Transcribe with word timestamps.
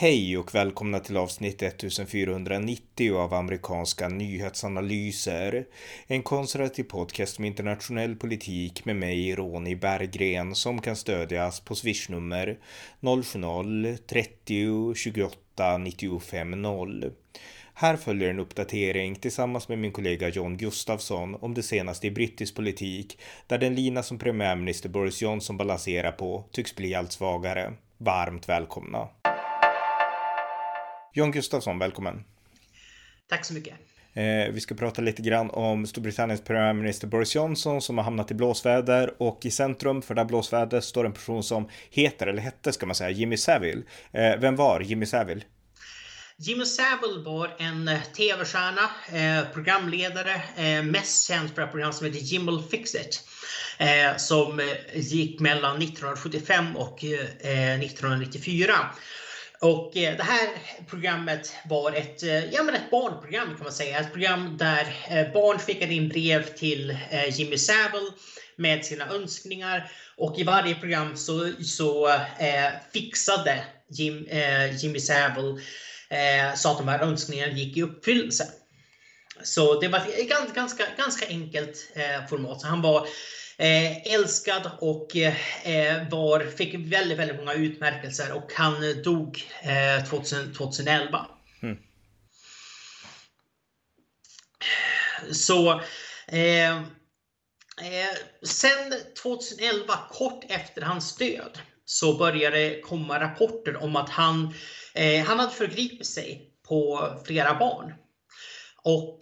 Hej 0.00 0.38
och 0.38 0.54
välkomna 0.54 1.00
till 1.00 1.16
avsnitt 1.16 1.62
1490 1.62 3.16
av 3.16 3.34
amerikanska 3.34 4.08
nyhetsanalyser. 4.08 5.66
En 6.06 6.22
konservativ 6.22 6.84
podcast 6.84 7.38
om 7.38 7.44
internationell 7.44 8.16
politik 8.16 8.84
med 8.84 8.96
mig, 8.96 9.34
Ronny 9.34 9.74
Berggren, 9.74 10.54
som 10.54 10.80
kan 10.80 10.96
stödjas 10.96 11.60
på 11.60 11.74
swishnummer 11.74 12.58
070-30 13.00 14.94
28 14.94 15.78
95 15.78 16.62
0. 16.62 17.12
Här 17.74 17.96
följer 17.96 18.30
en 18.30 18.40
uppdatering 18.40 19.16
tillsammans 19.16 19.68
med 19.68 19.78
min 19.78 19.92
kollega 19.92 20.28
John 20.28 20.56
Gustafsson 20.56 21.34
om 21.34 21.54
det 21.54 21.62
senaste 21.62 22.06
i 22.06 22.10
brittisk 22.10 22.54
politik, 22.54 23.18
där 23.46 23.58
den 23.58 23.74
lina 23.74 24.02
som 24.02 24.18
premiärminister 24.18 24.88
Boris 24.88 25.22
Johnson 25.22 25.56
balanserar 25.56 26.12
på 26.12 26.44
tycks 26.52 26.76
bli 26.76 26.94
allt 26.94 27.12
svagare. 27.12 27.72
Varmt 27.96 28.48
välkomna! 28.48 29.08
John 31.18 31.30
Gustafsson, 31.30 31.78
välkommen. 31.78 32.24
Tack 33.28 33.44
så 33.44 33.54
mycket. 33.54 33.74
Eh, 34.14 34.52
vi 34.52 34.60
ska 34.60 34.74
prata 34.74 35.02
lite 35.02 35.22
grann 35.22 35.50
om 35.50 35.86
Storbritanniens 35.86 36.44
premiärminister 36.44 37.06
Boris 37.06 37.34
Johnson 37.34 37.82
som 37.82 37.98
har 37.98 38.04
hamnat 38.04 38.30
i 38.30 38.34
blåsväder 38.34 39.22
och 39.22 39.46
i 39.46 39.50
centrum 39.50 40.02
för 40.02 40.14
det 40.14 40.20
här 40.20 40.28
blåsvädret 40.28 40.84
står 40.84 41.06
en 41.06 41.12
person 41.12 41.42
som 41.42 41.68
heter, 41.90 42.26
eller 42.26 42.42
hette 42.42 42.72
ska 42.72 42.86
man 42.86 42.94
säga, 42.94 43.10
Jimmy 43.10 43.36
Savile. 43.36 43.82
Eh, 44.12 44.36
vem 44.38 44.56
var 44.56 44.80
Jimmy 44.80 45.06
Savile? 45.06 45.42
Jimmy 46.36 46.64
Savile 46.64 47.22
var 47.24 47.50
en 47.58 47.88
eh, 47.88 48.02
tv-stjärna, 48.02 48.90
eh, 49.12 49.52
programledare, 49.52 50.42
eh, 50.56 50.82
mest 50.82 51.28
känd 51.28 51.54
för 51.54 51.62
ett 51.62 51.70
program 51.70 51.92
som 51.92 52.06
heter 52.06 52.20
Jimmy 52.20 52.62
Fix 52.70 52.94
It. 52.94 53.24
Eh, 53.78 54.16
som 54.16 54.60
gick 54.94 55.40
mellan 55.40 55.78
1975 55.78 56.76
och 56.76 57.04
1994. 57.04 58.74
Och 59.60 59.96
eh, 59.96 60.16
det 60.16 60.22
här 60.22 60.48
programmet 60.86 61.52
var 61.64 61.92
ett, 61.92 62.22
eh, 62.22 62.44
ja, 62.44 62.62
men 62.62 62.74
ett 62.74 62.90
barnprogram 62.90 63.48
kan 63.48 63.62
man 63.62 63.72
säga. 63.72 63.98
Ett 63.98 64.12
program 64.12 64.56
där 64.56 64.96
eh, 65.08 65.32
barn 65.32 65.58
skickade 65.58 65.94
in 65.94 66.08
brev 66.08 66.42
till 66.42 66.90
eh, 67.10 67.38
Jimmy 67.38 67.58
Savile 67.58 68.10
med 68.56 68.84
sina 68.84 69.08
önskningar 69.08 69.90
och 70.16 70.38
i 70.38 70.44
varje 70.44 70.74
program 70.74 71.16
så, 71.16 71.52
så 71.62 72.08
eh, 72.38 72.70
fixade 72.92 73.64
Jim, 73.90 74.26
eh, 74.28 74.76
Jimmy 74.76 75.00
Savile 75.00 75.60
eh, 76.08 76.54
så 76.54 76.70
att 76.70 76.78
de 76.78 76.88
här 76.88 77.00
önskningarna 77.00 77.52
gick 77.52 77.76
i 77.76 77.82
uppfyllelse. 77.82 78.44
Så 79.42 79.80
det 79.80 79.88
var 79.88 79.98
ett 79.98 80.28
ganska, 80.28 80.54
ganska, 80.54 80.84
ganska 80.96 81.26
enkelt 81.26 81.92
eh, 81.94 82.28
format. 82.28 82.60
Så 82.60 82.66
han 82.66 82.82
var 82.82 83.06
Eh, 83.60 84.14
älskad 84.14 84.70
och 84.80 85.16
eh, 85.16 86.08
var, 86.10 86.40
fick 86.56 86.74
väldigt, 86.74 87.18
väldigt 87.18 87.36
många 87.36 87.52
utmärkelser 87.52 88.32
och 88.32 88.52
han 88.54 89.02
dog 89.04 89.44
eh, 89.62 90.04
2000, 90.04 90.54
2011. 90.54 91.26
Mm. 91.62 91.78
Så 95.32 95.72
eh, 96.26 96.76
eh, 96.76 98.14
sen 98.42 98.92
2011, 99.22 99.94
kort 100.10 100.44
efter 100.48 100.82
hans 100.82 101.16
död, 101.16 101.58
så 101.84 102.18
började 102.18 102.56
det 102.56 102.80
komma 102.80 103.20
rapporter 103.20 103.82
om 103.82 103.96
att 103.96 104.10
han, 104.10 104.54
han 105.26 105.38
hade 105.38 105.52
förgripit 105.52 106.06
sig 106.06 106.50
på 106.68 107.10
flera 107.26 107.54
barn. 107.54 107.94
Och 108.82 109.18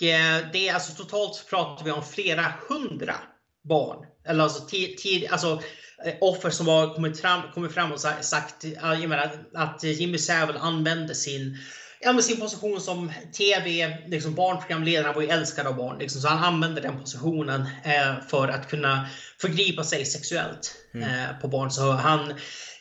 det 0.52 0.68
är 0.68 0.74
alltså 0.74 1.02
totalt 1.02 1.46
pratar 1.50 1.84
vi 1.84 1.90
om 1.90 2.04
flera 2.04 2.54
hundra 2.68 3.14
barn. 3.62 4.06
Eller 4.26 4.44
alltså, 4.44 4.66
tid, 4.98 5.28
alltså 5.30 5.62
eh, 6.04 6.14
offer 6.20 6.50
som 6.50 6.68
har 6.68 6.94
kommit 6.94 7.20
fram, 7.20 7.42
kommit 7.54 7.72
fram 7.72 7.92
och 7.92 8.00
sagt 8.20 8.64
jag 8.82 9.08
menar, 9.08 9.30
att 9.54 9.82
Jimmy 9.82 10.18
Savile 10.18 10.58
använde 10.58 11.14
sin, 11.14 11.58
ja, 12.00 12.12
men 12.12 12.22
sin 12.22 12.40
position 12.40 12.80
som 12.80 13.12
TV, 13.32 13.98
liksom 14.06 14.34
barnprogramledare, 14.34 15.06
han 15.06 15.14
var 15.14 15.22
ju 15.22 15.28
älskad 15.28 15.66
av 15.66 15.76
barn. 15.76 15.98
Liksom, 15.98 16.20
så 16.20 16.28
han 16.28 16.54
använde 16.54 16.80
den 16.80 17.00
positionen 17.00 17.60
eh, 17.84 18.14
för 18.28 18.48
att 18.48 18.68
kunna 18.68 19.08
förgripa 19.40 19.84
sig 19.84 20.04
sexuellt 20.04 20.74
mm. 20.94 21.08
eh, 21.08 21.40
på 21.40 21.48
barn. 21.48 21.70
Så 21.70 21.92
han, 21.92 22.30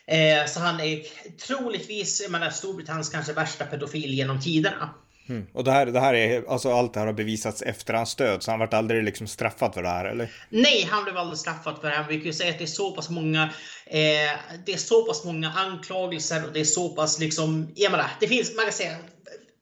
eh, 0.06 0.46
så 0.46 0.60
han 0.60 0.80
är 0.80 1.02
troligtvis 1.46 2.28
menar, 2.28 2.50
Storbritanniens 2.50 3.10
kanske 3.10 3.32
värsta 3.32 3.64
pedofil 3.64 4.14
genom 4.14 4.40
tiderna. 4.40 4.94
Mm. 5.28 5.46
Och 5.52 5.64
det 5.64 5.70
här, 5.70 5.86
det 5.86 6.00
här 6.00 6.14
är, 6.14 6.44
alltså 6.48 6.72
allt 6.72 6.94
det 6.94 7.00
här 7.00 7.06
har 7.06 7.12
bevisats 7.12 7.62
efter 7.62 7.94
hans 7.94 8.14
död, 8.14 8.42
så 8.42 8.50
han 8.50 8.60
vart 8.60 8.74
aldrig 8.74 9.04
liksom 9.04 9.26
straffad 9.26 9.74
för 9.74 9.82
det 9.82 9.88
här 9.88 10.04
eller? 10.04 10.30
Nej, 10.48 10.88
han 10.90 11.04
blev 11.04 11.16
aldrig 11.16 11.38
straffad 11.38 11.78
för 11.80 11.88
det 11.88 11.96
här. 11.96 12.06
Vi 12.08 12.16
kan 12.16 12.26
ju 12.26 12.32
säga 12.32 12.50
att 12.50 12.58
det 12.58 12.64
är 12.64 12.66
så 12.66 12.92
pass 12.92 13.10
många, 13.10 13.42
eh, 13.86 14.38
det 14.66 14.72
är 14.72 14.76
så 14.76 15.06
pass 15.06 15.24
många 15.24 15.50
anklagelser 15.50 16.46
och 16.46 16.52
det 16.52 16.60
är 16.60 16.64
så 16.64 16.88
pass 16.88 17.18
liksom, 17.18 17.72
jag 17.74 17.90
menar, 17.90 18.10
det 18.20 18.28
finns, 18.28 18.56
man 18.56 18.64
kan 18.64 18.72
säga, 18.72 18.96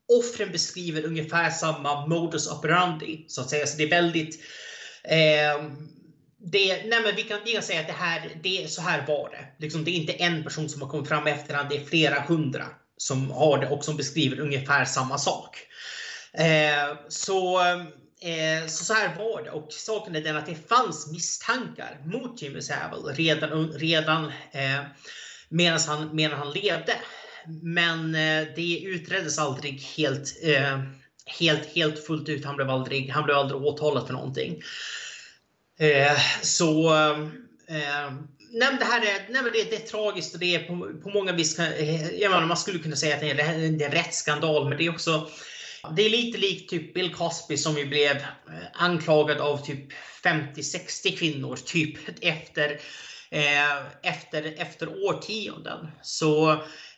offren 0.09 0.53
beskriver 0.53 1.05
ungefär 1.05 1.51
samma 1.51 2.07
modus 2.07 2.51
operandi, 2.51 3.25
så 3.29 3.41
att 3.41 3.51
säga. 3.51 3.67
Så 3.67 3.77
det 3.77 3.85
är 3.85 3.91
väldigt, 3.91 4.41
eh, 5.05 5.71
det, 6.39 6.69
nej 6.85 7.03
men 7.03 7.17
vi, 7.17 7.23
kan, 7.23 7.39
vi 7.45 7.53
kan 7.53 7.63
säga 7.63 7.81
att 7.81 7.87
det 7.87 7.93
här, 7.93 8.31
det, 8.43 8.71
så 8.71 8.83
här 8.83 9.07
var 9.07 9.31
det. 9.31 9.65
Liksom, 9.65 9.85
det 9.85 9.91
är 9.91 10.01
inte 10.01 10.13
en 10.13 10.45
person 10.45 10.69
som 10.69 10.83
har 10.83 10.89
kommit 10.89 11.09
fram 11.09 11.27
efterhand, 11.27 11.69
det 11.69 11.77
är 11.77 11.85
flera 11.85 12.21
hundra 12.21 12.67
som 13.05 13.31
har 13.31 13.59
det 13.59 13.69
och 13.69 13.85
som 13.85 13.97
beskriver 13.97 14.41
ungefär 14.41 14.85
samma 14.85 15.19
sak. 15.19 15.59
Eh, 16.33 16.97
så, 17.09 17.61
eh, 18.21 18.67
så, 18.67 18.85
så 18.85 18.95
här 18.95 19.17
var 19.19 19.43
det 19.43 19.51
och 19.51 19.73
saken 19.73 20.17
är 20.17 20.21
den 20.21 20.37
att 20.37 20.47
det 20.47 20.69
fanns 20.69 21.13
misstankar 21.13 22.01
mot 22.05 22.43
Jimmy 22.43 22.61
Savile 22.61 23.13
redan, 23.13 23.73
redan 23.73 24.25
eh, 24.53 24.83
medan, 25.49 25.81
han, 25.87 26.17
medan 26.17 26.39
han 26.39 26.53
levde. 26.53 26.95
Men 27.63 28.15
eh, 28.15 28.47
det 28.57 28.81
utreddes 28.85 29.39
aldrig 29.39 29.81
helt, 29.81 30.39
eh, 30.43 30.83
helt, 31.39 31.67
helt 31.67 32.07
fullt 32.07 32.29
ut. 32.29 32.45
Han 32.45 32.57
blev 32.57 32.71
aldrig, 32.71 33.11
han 33.11 33.25
blev 33.25 33.37
aldrig 33.37 33.63
åtalad 33.63 34.07
för 34.07 34.15
någonting. 34.15 34.63
Eh, 35.79 36.19
så 36.43 36.95
eh, 37.69 38.13
nej, 38.55 38.77
det 38.79 38.85
här 38.85 39.01
är, 39.01 39.27
nej, 39.31 39.43
det, 39.53 39.71
det, 39.71 39.77
är 39.77 39.87
tragiskt 39.87 40.35
och 40.35 40.41
det 40.41 40.55
är 40.55 40.59
på, 40.59 41.01
på 41.03 41.09
många 41.09 41.33
vis, 41.33 41.59
jag 42.19 42.31
menar, 42.31 42.47
man 42.47 42.57
skulle 42.57 42.79
kunna 42.79 42.97
säga 42.97 43.15
att 43.15 43.21
det 43.21 43.31
är, 43.31 43.35
det 43.35 43.85
är 43.85 43.87
en 43.87 43.93
rättsskandal, 43.93 44.69
men 44.69 44.79
det 44.79 44.85
är 44.87 44.91
också 44.91 45.29
det 45.97 46.03
är 46.03 46.11
lite 46.11 46.39
likt 46.39 46.71
typ 46.71 46.95
Bill 46.95 47.15
Cosby 47.15 47.57
som 47.57 47.79
ju 47.79 47.87
blev 47.87 48.17
eh, 48.17 48.23
anklagad 48.73 49.39
av 49.39 49.67
typ 49.67 49.93
50-60 50.25 51.17
kvinnor 51.17 51.57
typ 51.57 51.99
efter, 52.21 52.81
eh, 53.31 53.87
efter, 54.03 54.55
efter 54.61 54.89
årtionden. 55.07 55.89
Så 56.03 56.53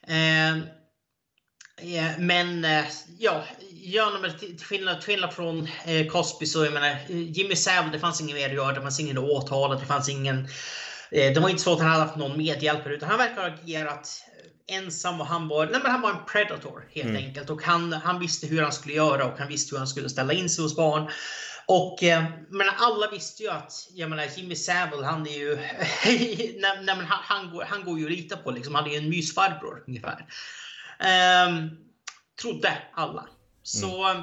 eh, 0.07 0.57
eh 0.57 2.19
men 2.19 2.65
eh, 2.65 2.85
ja, 3.19 3.45
ja, 3.83 4.19
men 4.23 4.39
till 4.39 4.59
skillnad, 4.61 5.01
till 5.01 5.07
skillnad 5.07 5.35
från 5.35 5.69
eh, 5.87 6.07
Cosby 6.07 6.47
så 6.47 6.65
jag 6.65 6.73
menar 6.73 6.97
Jimmy 7.09 7.57
Savile, 7.57 7.93
det 7.93 7.99
fanns 7.99 8.21
inget 8.21 8.37
mer 8.37 8.49
att 8.49 8.55
göra, 8.55 8.73
det 8.73 8.81
fanns 8.81 9.01
ingen 9.01 9.19
åtal, 9.19 9.81
det 9.81 9.87
fanns 9.87 10.09
ingen 10.09 10.39
Eh, 10.39 10.86
det 11.11 11.39
var 11.41 11.49
inte 11.49 11.63
så 11.63 11.73
att 11.73 11.81
han 11.81 11.89
hade 11.89 12.05
haft 12.05 12.17
någon 12.17 12.39
medhjälpare 12.39 12.95
utan 12.95 13.09
han 13.09 13.19
verkar 13.19 13.43
ha 13.43 13.49
agerat 13.49 14.23
ensam 14.67 15.21
och 15.21 15.27
han 15.27 15.49
var, 15.49 15.67
nej 15.67 15.81
men 15.83 15.93
han 15.93 16.01
var 16.01 16.11
en 16.11 16.25
predator 16.27 16.89
helt 16.91 17.09
mm. 17.09 17.25
enkelt. 17.25 17.51
Och 17.51 17.63
han, 17.63 17.93
han 17.93 18.21
visste 18.21 18.47
hur 18.47 18.63
han 18.63 18.73
skulle 18.73 18.95
göra 18.95 19.25
och 19.25 19.39
han 19.39 19.49
visste 19.49 19.75
hur 19.75 19.79
han 19.79 19.87
skulle 19.87 20.09
ställa 20.09 20.33
in 20.33 20.51
sig 20.51 20.63
hos 20.63 20.77
barn. 20.77 21.11
Och 21.67 22.03
eh, 22.03 22.25
men 22.51 22.69
alla 22.77 23.11
visste 23.11 23.43
ju 23.43 23.51
att, 23.51 23.73
jag 23.91 24.11
menar 24.11 24.27
Jimmy 24.37 24.57
Savile 24.57 25.07
han 25.07 25.27
är 25.27 25.39
ju, 25.39 25.57
nej, 26.05 26.83
nej, 26.83 26.95
han, 26.95 27.05
han, 27.09 27.51
går, 27.51 27.65
han 27.65 27.85
går 27.85 27.99
ju 27.99 28.05
att 28.05 28.11
lita 28.11 28.37
på 28.37 28.51
liksom. 28.51 28.75
Han 28.75 28.87
är 28.87 28.91
ju 28.91 28.97
en 28.97 29.09
mysfarbror 29.09 29.85
ungefär. 29.87 30.27
Um, 31.49 31.71
trodde 32.41 32.79
alla. 32.95 33.29
Så, 33.63 34.05
mm. 34.05 34.23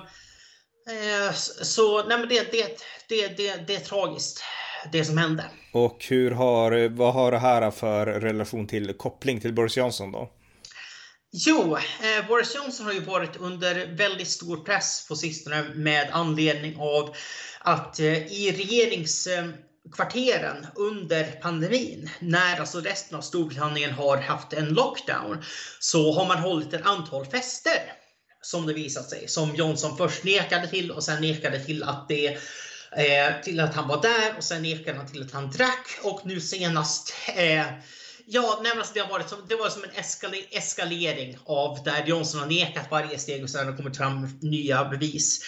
eh, 1.27 1.33
så 1.61 2.03
nej 2.03 2.17
men 2.17 2.29
det, 2.29 2.51
det, 2.51 2.77
det, 3.07 3.27
det, 3.37 3.67
det 3.67 3.75
är 3.75 3.79
tragiskt 3.79 4.43
det 4.91 5.05
som 5.05 5.17
hände. 5.17 5.45
Och 5.71 6.05
hur 6.09 6.31
har, 6.31 6.89
vad 6.89 7.13
har 7.13 7.31
det 7.31 7.39
här 7.39 7.71
för 7.71 8.05
relation 8.05 8.67
till 8.67 8.93
koppling 8.93 9.41
till 9.41 9.53
Boris 9.53 9.77
Johnson 9.77 10.11
då? 10.11 10.29
Jo, 11.35 11.77
eh, 11.77 12.27
Boris 12.27 12.55
Johnson 12.55 12.85
har 12.85 12.93
ju 12.93 12.99
varit 12.99 13.35
under 13.35 13.95
väldigt 13.95 14.27
stor 14.27 14.57
press 14.57 15.05
på 15.07 15.15
sistone 15.15 15.63
med 15.75 16.09
anledning 16.11 16.75
av 16.79 17.15
att 17.59 17.99
eh, 17.99 18.33
i 18.33 18.51
regeringskvarteren 18.57 20.67
under 20.75 21.23
pandemin, 21.23 22.09
när 22.19 22.59
alltså 22.59 22.79
resten 22.79 23.17
av 23.17 23.21
Storbritannien 23.21 23.91
har 23.91 24.17
haft 24.17 24.53
en 24.53 24.69
lockdown, 24.69 25.43
så 25.79 26.13
har 26.13 26.25
man 26.25 26.37
hållit 26.37 26.73
ett 26.73 26.85
antal 26.85 27.25
fester 27.25 27.93
som 28.41 28.65
det 28.65 28.73
visat 28.73 29.09
sig, 29.09 29.27
som 29.27 29.55
Johnson 29.55 29.97
först 29.97 30.23
nekade 30.23 30.67
till 30.67 30.91
och 30.91 31.03
sen 31.03 31.21
nekade 31.21 31.59
till 31.59 31.83
att 31.83 32.07
det 32.07 32.37
eh, 32.97 33.41
till 33.43 33.59
att 33.59 33.75
han 33.75 33.87
var 33.87 34.01
där 34.01 34.37
och 34.37 34.43
sen 34.43 34.61
nekade 34.61 34.97
han 34.97 35.07
till 35.07 35.21
att 35.21 35.31
han 35.31 35.51
drack 35.51 35.87
och 36.03 36.21
nu 36.25 36.41
senast 36.41 37.13
eh, 37.35 37.65
Ja, 38.25 38.59
nej, 38.63 38.71
alltså 38.77 38.93
det, 38.93 38.99
har 38.99 39.09
varit 39.09 39.29
som, 39.29 39.45
det 39.49 39.55
var 39.55 39.69
som 39.69 39.83
en 39.83 39.89
eskale, 39.95 40.37
eskalering 40.51 41.37
av 41.45 41.83
där 41.83 42.05
Johnson 42.05 42.39
har 42.39 42.47
nekat 42.47 42.91
varje 42.91 43.19
steg 43.19 43.43
och 43.43 43.49
sen 43.49 43.67
har 43.67 43.77
kommit 43.77 43.97
fram 43.97 44.39
nya 44.41 44.85
bevis. 44.85 45.41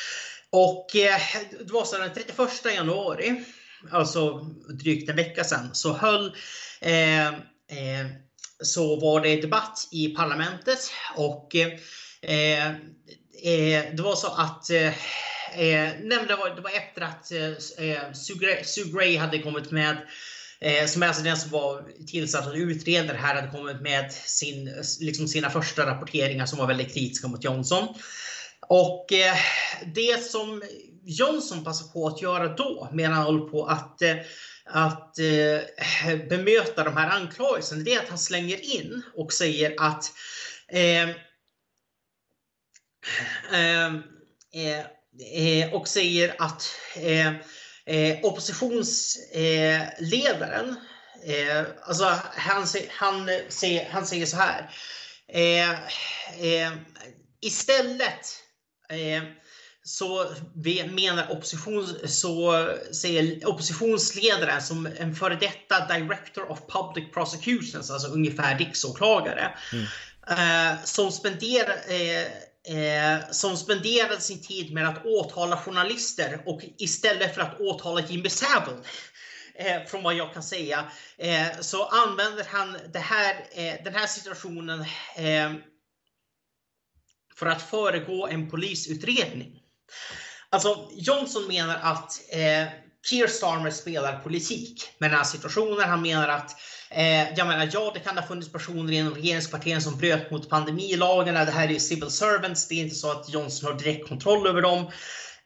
Och 0.50 0.96
eh, 0.96 1.22
det 1.66 1.72
var 1.74 1.86
så 1.86 1.98
den 1.98 2.14
31 2.14 2.76
januari, 2.76 3.44
alltså 3.92 4.40
drygt 4.80 5.10
en 5.10 5.16
vecka 5.16 5.44
sedan, 5.44 5.70
så 5.74 5.94
höll 5.94 6.36
eh, 6.82 7.28
eh, 7.28 8.08
så 8.64 9.00
var 9.00 9.22
det 9.22 9.42
debatt 9.42 9.88
i 9.92 10.08
parlamentet 10.08 10.80
och 11.16 11.56
eh, 11.56 12.70
eh, 13.44 13.84
det 13.94 14.02
var 14.02 14.16
så 14.16 14.28
att 14.28 14.70
eh, 14.70 14.94
eh, 15.56 15.94
nej, 16.02 16.26
det, 16.28 16.36
var, 16.36 16.56
det 16.56 16.62
var 16.62 16.72
efter 16.72 17.02
att 17.02 17.32
eh, 17.32 17.90
eh 17.90 18.12
Sue, 18.64 18.92
Gray, 18.92 19.18
hade 19.18 19.40
kommit 19.40 19.72
med 19.72 19.98
Eh, 20.60 20.86
som 20.86 21.04
är 21.04 21.08
alltså 21.08 21.24
den 21.24 21.38
som 21.38 21.52
var 21.52 22.06
tillsatt 22.08 22.48
att 22.48 22.56
utreda 22.56 23.14
det 23.14 23.20
här 23.20 23.36
hade 23.36 23.52
kommit 23.52 23.82
med 23.82 24.12
sin, 24.14 24.84
liksom 25.00 25.28
sina 25.28 25.50
första 25.50 25.86
rapporteringar 25.86 26.46
som 26.46 26.60
var 26.60 26.68
väldigt 26.68 26.94
kritiska 26.94 27.28
mot 27.28 27.44
Johnson. 27.44 27.88
Och 28.68 29.14
eh, 29.14 29.36
det 29.96 30.24
som 30.24 30.64
Johnson 31.04 31.64
passar 31.64 31.88
på 31.94 32.08
att 32.08 32.22
göra 32.22 32.48
då, 32.48 32.90
medan 32.94 33.14
han 33.14 33.26
håller 33.26 33.50
på 33.50 33.66
att, 33.66 34.02
eh, 34.02 34.16
att 34.66 35.20
eh, 35.20 36.16
bemöta 36.30 36.84
de 36.84 36.98
här 36.98 37.10
anklagelserna, 37.10 37.84
det 37.84 37.94
är 37.94 38.00
att 38.00 38.10
han 38.10 38.18
slänger 38.18 38.76
in 38.76 39.02
och 39.16 39.34
säger 39.34 39.76
att 39.78 40.04
eh, 40.68 41.10
eh, 43.54 43.86
eh 44.54 44.86
och 45.74 45.88
säger 45.88 46.36
att 46.38 46.76
Eh, 47.88 48.18
oppositionsledaren, 48.24 50.76
eh, 51.26 51.64
alltså 51.84 52.20
han, 52.36 52.66
han, 52.90 53.30
säger, 53.50 53.90
han 53.90 54.06
säger 54.06 54.26
så 54.26 54.38
här. 54.38 54.72
Eh, 55.28 55.72
eh 55.72 56.72
istället 57.42 58.42
eh, 58.90 59.24
så 59.84 60.26
menar 60.90 61.32
opposition, 61.32 61.96
så 62.06 62.70
säger 62.92 63.50
oppositionsledaren 63.50 64.62
som 64.62 64.88
en 64.98 65.16
före 65.16 65.36
detta 65.36 65.94
Director 65.94 66.52
of 66.52 66.60
Public 66.68 67.14
Prosecutions, 67.14 67.92
alltså 67.92 68.08
ungefär 68.08 68.58
riksåklagare, 68.58 69.58
mm. 69.74 69.86
Eh, 70.28 70.74
som 70.84 71.12
spenderar 71.12 71.78
eh, 71.88 72.28
Eh, 72.68 73.32
som 73.32 73.58
spenderade 73.58 74.22
sin 74.22 74.42
tid 74.42 74.74
med 74.74 74.90
att 74.90 75.06
åtala 75.06 75.58
journalister 75.58 76.44
och 76.46 76.62
istället 76.78 77.36
för 77.36 77.42
att 77.42 77.60
åtala 77.60 78.02
Jimmy 78.02 78.30
Savile 78.30 78.82
eh, 79.56 79.86
från 79.88 80.04
vad 80.04 80.14
jag 80.14 80.34
kan 80.34 80.44
säga, 80.44 80.92
eh, 81.18 81.60
så 81.62 81.86
använder 81.86 82.46
han 82.50 82.78
det 82.94 83.00
här, 83.00 83.36
eh, 83.52 83.84
den 83.84 83.96
här 83.96 84.08
situationen 84.08 84.82
eh, 85.16 85.54
för 87.36 87.46
att 87.46 87.62
föregå 87.62 88.28
en 88.28 88.50
polisutredning. 88.50 89.62
Alltså 90.50 90.90
Johnson 90.94 91.48
menar 91.48 91.80
att 91.82 92.22
Keir 93.10 93.28
Starmer 93.28 93.72
spelar 93.72 94.20
politik 94.20 94.90
med 94.98 95.10
den 95.10 95.18
här 95.18 95.26
situationen. 95.26 95.90
Han 95.90 96.02
menar 96.02 96.28
att 96.28 96.56
Eh, 96.90 97.34
jag 97.38 97.48
menar, 97.48 97.70
ja, 97.74 97.92
det 97.94 98.00
kan 98.00 98.18
ha 98.18 98.28
funnits 98.28 98.52
personer 98.52 98.94
inom 98.94 99.16
regeringskvarteren 99.16 99.82
som 99.82 99.98
bröt 99.98 100.32
mot 100.32 100.50
pandemilagarna. 100.50 101.46
Det 101.46 101.52
här 101.52 101.72
är 101.72 101.80
civil 101.80 102.10
servants. 102.10 102.68
Det 102.68 102.76
är 102.76 102.84
inte 102.84 102.96
så 102.96 103.12
att 103.12 103.34
Johnson 103.34 103.72
har 103.72 103.80
direkt 103.80 104.10
kontroll 104.10 104.48
över 104.48 104.62
dem. 104.62 104.80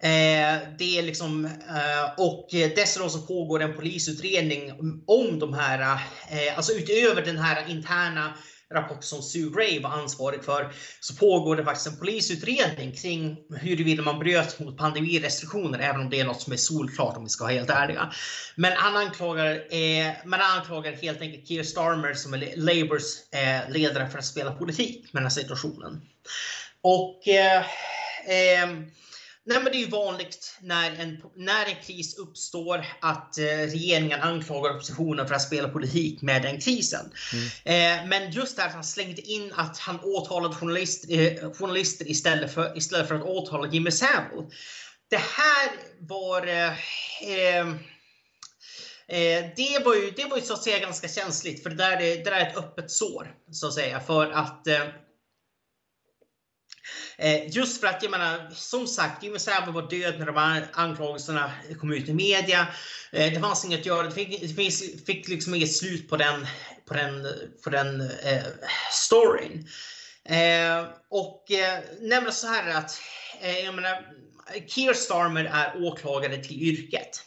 Eh, 0.02 0.60
det 0.78 0.98
är 0.98 1.02
liksom, 1.02 1.46
eh, 1.46 2.14
och 2.18 2.48
dessutom 2.52 3.10
så 3.10 3.22
pågår 3.22 3.62
en 3.62 3.76
polisutredning 3.76 4.72
om 5.08 5.40
de 5.40 5.54
här, 5.54 6.00
eh, 6.30 6.58
alltså 6.58 6.74
utöver 6.74 7.22
den 7.22 7.38
här 7.38 7.70
interna 7.70 8.34
rapport 8.74 9.04
som 9.04 9.22
Sue 9.22 9.50
Gray 9.50 9.80
var 9.80 9.90
ansvarig 9.90 10.44
för 10.44 10.74
så 11.00 11.16
pågår 11.16 11.56
det 11.56 11.64
faktiskt 11.64 11.88
en 11.88 11.98
polisutredning 11.98 12.92
kring 12.92 13.38
huruvida 13.62 14.04
man 14.04 14.20
bröt 14.20 14.60
mot 14.60 14.78
pandemirestriktioner, 14.78 15.80
även 15.80 16.02
om 16.02 16.10
det 16.10 16.20
är 16.20 16.26
något 16.26 16.42
som 16.42 16.54
är 16.54 16.58
solklart 16.58 17.18
om 17.18 17.24
vi 17.24 17.30
ska 17.30 17.44
vara 17.44 17.54
helt 17.54 17.70
ärliga. 17.70 18.14
Men 18.56 18.74
han 18.76 18.98
anklagar, 18.98 19.52
eh, 19.56 20.14
men 20.26 20.40
han 20.40 20.60
anklagar 20.60 20.92
helt 20.92 21.22
enkelt 21.22 21.48
Keir 21.48 21.64
Starmer 21.64 22.14
som 22.14 22.34
är 22.34 22.54
Labours 22.56 23.34
eh, 23.34 23.72
ledare 23.72 24.10
för 24.10 24.18
att 24.20 24.26
spela 24.26 24.52
politik 24.52 25.14
med 25.14 25.22
den 25.22 25.26
här 25.26 25.42
situationen. 25.42 26.02
Och 26.82 27.28
eh, 27.28 27.60
eh 28.28 28.70
Nej, 29.50 29.64
men 29.64 29.72
det 29.72 29.78
är 29.78 29.80
ju 29.80 29.90
vanligt 29.90 30.58
när 30.62 30.92
en, 30.92 31.22
när 31.36 31.66
en 31.66 31.84
kris 31.84 32.18
uppstår 32.18 32.86
att 33.02 33.38
eh, 33.38 33.44
regeringen 33.44 34.22
anklagar 34.22 34.76
oppositionen 34.76 35.28
för 35.28 35.36
att 35.36 35.42
spela 35.42 35.70
politik 35.70 36.22
med 36.22 36.42
den 36.42 36.60
krisen. 36.60 37.12
Mm. 37.34 38.02
Eh, 38.04 38.08
men 38.08 38.32
just 38.32 38.58
det 38.58 38.64
att 38.64 38.74
han 38.74 38.84
slängde 38.84 39.22
in 39.22 39.54
att 39.56 39.78
han 39.78 40.00
åtalade 40.00 40.56
journalist, 40.56 41.06
eh, 41.10 41.52
journalister 41.52 42.10
istället 42.10 42.54
för, 42.54 42.78
istället 42.78 43.08
för 43.08 43.16
att 43.16 43.24
åtala 43.24 43.68
Jimmy 43.68 43.92
Savile. 43.92 44.50
Det 45.10 45.18
här 45.18 45.70
var 46.00 46.48
eh, 46.48 46.72
eh, 47.24 47.68
eh, 49.08 49.46
det 49.56 49.86
var 49.86 49.96
ju, 49.96 50.12
det 50.16 50.26
var 50.26 50.38
ju 50.38 50.44
så 50.44 50.54
att 50.54 50.64
säga 50.64 50.80
ganska 50.80 51.08
känsligt 51.08 51.64
för 51.64 51.70
det 51.70 51.76
där, 51.76 52.02
är, 52.02 52.18
det 52.18 52.24
där 52.24 52.32
är 52.32 52.50
ett 52.50 52.58
öppet 52.58 52.92
sår 52.92 53.36
så 53.52 53.68
att 53.68 53.74
säga 53.74 54.00
för 54.00 54.32
att 54.32 54.68
Eh, 57.22 57.50
just 57.50 57.82
för 57.82 57.88
att, 57.88 58.04
jag 58.04 58.12
menar, 58.12 58.50
som 58.52 58.88
sagt, 58.88 59.24
Jimmy 59.24 59.40
Savile 59.40 59.72
var 59.72 59.90
död 59.90 60.20
när 60.20 60.26
de 60.26 60.38
här 60.38 60.68
anklagelserna 60.74 61.52
kom 61.80 61.94
ut 61.94 62.10
i 62.10 62.14
media. 62.14 62.68
Eh, 63.12 63.34
det 63.34 63.40
fanns 63.40 63.66
inget 63.66 63.80
att 63.80 63.86
göra. 63.86 64.04
Det 64.04 64.12
fick, 64.12 64.42
det 64.42 64.48
fick, 64.48 65.06
fick 65.06 65.28
liksom 65.28 65.56
inget 65.56 65.76
slut 65.76 66.10
på 66.10 66.18
den, 66.18 66.48
på 66.88 66.94
den, 66.94 67.28
på 67.64 67.70
den 67.70 68.02
eh, 68.02 68.44
storyn. 68.92 69.68
Eh, 70.26 70.86
och 71.10 71.52
eh, 71.52 71.80
nämna 72.02 72.32
så 72.32 72.48
här 72.48 72.78
att, 72.78 73.02
eh, 73.42 73.60
jag 73.60 73.76
menar, 73.76 74.08
Keir 74.68 74.94
Starmer 74.94 75.46
är 75.46 75.84
åklagare 75.84 76.38
till 76.38 76.62
yrket. 76.62 77.24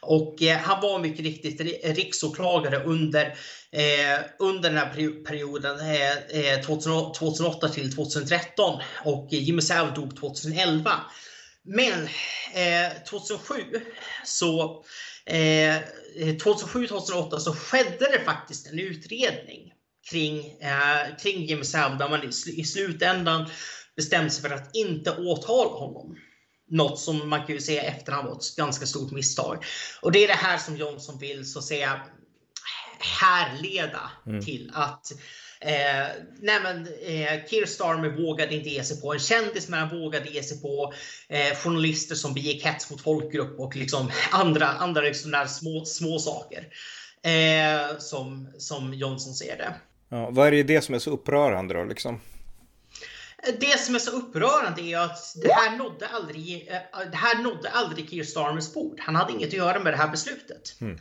Och 0.00 0.42
eh, 0.42 0.58
han 0.58 0.80
var 0.80 0.98
mycket 0.98 1.24
riktigt 1.24 1.60
riksåklagare 1.84 2.84
under, 2.84 3.34
eh, 3.72 4.24
under 4.38 4.70
den 4.70 4.78
här 4.78 5.24
perioden 5.24 5.80
eh, 5.80 6.54
eh 6.54 6.60
2008 6.60 7.68
till 7.68 7.94
2013 7.94 8.80
och 9.04 9.28
Jimmy 9.30 9.62
Savile 9.62 9.94
dog 9.94 10.16
2011. 10.16 10.90
Men 11.62 12.08
2007 13.08 13.54
eh, 13.54 13.80
så 14.24 14.84
eh, 15.26 15.76
2007-2008 16.16 17.38
så 17.38 17.54
skedde 17.54 18.10
det 18.12 18.20
faktiskt 18.24 18.66
en 18.66 18.78
utredning 18.78 19.72
kring, 20.10 20.38
eh, 20.60 21.16
kring 21.22 21.44
Jimmy 21.44 21.64
Savile 21.64 21.98
där 21.98 22.08
man 22.08 22.24
i, 22.24 22.60
i 22.60 22.64
slutändan 22.64 23.50
bestämde 23.96 24.30
sig 24.30 24.42
för 24.42 24.56
att 24.56 24.76
inte 24.76 25.10
åtala 25.10 25.70
honom 25.70 26.16
något 26.70 27.00
som 27.00 27.28
man 27.28 27.46
kan 27.46 27.54
ju 27.54 27.60
säga 27.60 27.82
efterhand 27.82 28.28
var 28.28 28.36
ett 28.36 28.56
ganska 28.56 28.86
stort 28.86 29.10
misstag. 29.10 29.64
Och 30.02 30.12
det 30.12 30.24
är 30.24 30.28
det 30.28 30.34
här 30.34 30.58
som 30.58 30.76
Johnson 30.76 31.18
vill 31.18 31.52
så 31.52 31.58
att 31.58 31.64
säga 31.64 32.00
härleda 33.00 34.10
mm. 34.26 34.44
till 34.44 34.70
att 34.74 35.12
Eh, 35.62 36.06
nej 36.40 36.60
men, 36.62 36.86
eh, 36.86 37.46
Keir 37.50 37.66
Starmer 37.66 38.08
vågade 38.08 38.54
inte 38.54 38.68
ge 38.68 38.84
sig 38.84 39.00
på 39.00 39.12
en 39.12 39.18
kändis, 39.18 39.68
men 39.68 39.80
han 39.80 40.00
vågade 40.00 40.30
ge 40.30 40.42
sig 40.42 40.62
på 40.62 40.92
eh, 41.28 41.56
journalister 41.56 42.14
som 42.14 42.34
begick 42.34 42.64
hets 42.64 42.90
mot 42.90 43.00
folkgrupp 43.00 43.60
och 43.60 43.76
liksom 43.76 44.10
andra, 44.30 44.66
andra 44.66 45.00
liksom 45.00 45.46
små, 45.48 45.84
små 45.84 46.18
saker. 46.18 46.66
Eh, 47.22 47.98
som, 47.98 48.48
som 48.58 48.94
Johnson 48.94 49.34
ser 49.34 49.56
det. 49.56 49.74
Ja, 50.08 50.30
vad 50.30 50.46
är 50.46 50.50
det, 50.50 50.62
det 50.62 50.80
som 50.80 50.94
är 50.94 50.98
så 50.98 51.10
upprörande 51.10 51.74
då? 51.74 51.84
Liksom? 51.84 52.20
Det 53.60 53.80
som 53.80 53.94
är 53.94 53.98
så 53.98 54.10
upprörande 54.10 54.82
är 54.82 54.98
att 54.98 55.34
det 55.42 55.52
här 55.52 55.76
nådde 55.76 56.06
aldrig, 56.06 56.68
eh, 56.70 57.10
det 57.10 57.16
här 57.16 57.42
nådde 57.42 57.70
aldrig 57.70 58.10
Keir 58.10 58.24
Starmers 58.24 58.72
bord. 58.72 59.00
Han 59.00 59.14
hade 59.14 59.32
inget 59.32 59.48
att 59.48 59.54
göra 59.54 59.80
med 59.80 59.92
det 59.92 59.96
här 59.96 60.08
beslutet. 60.08 60.76
Mm. 60.80 60.98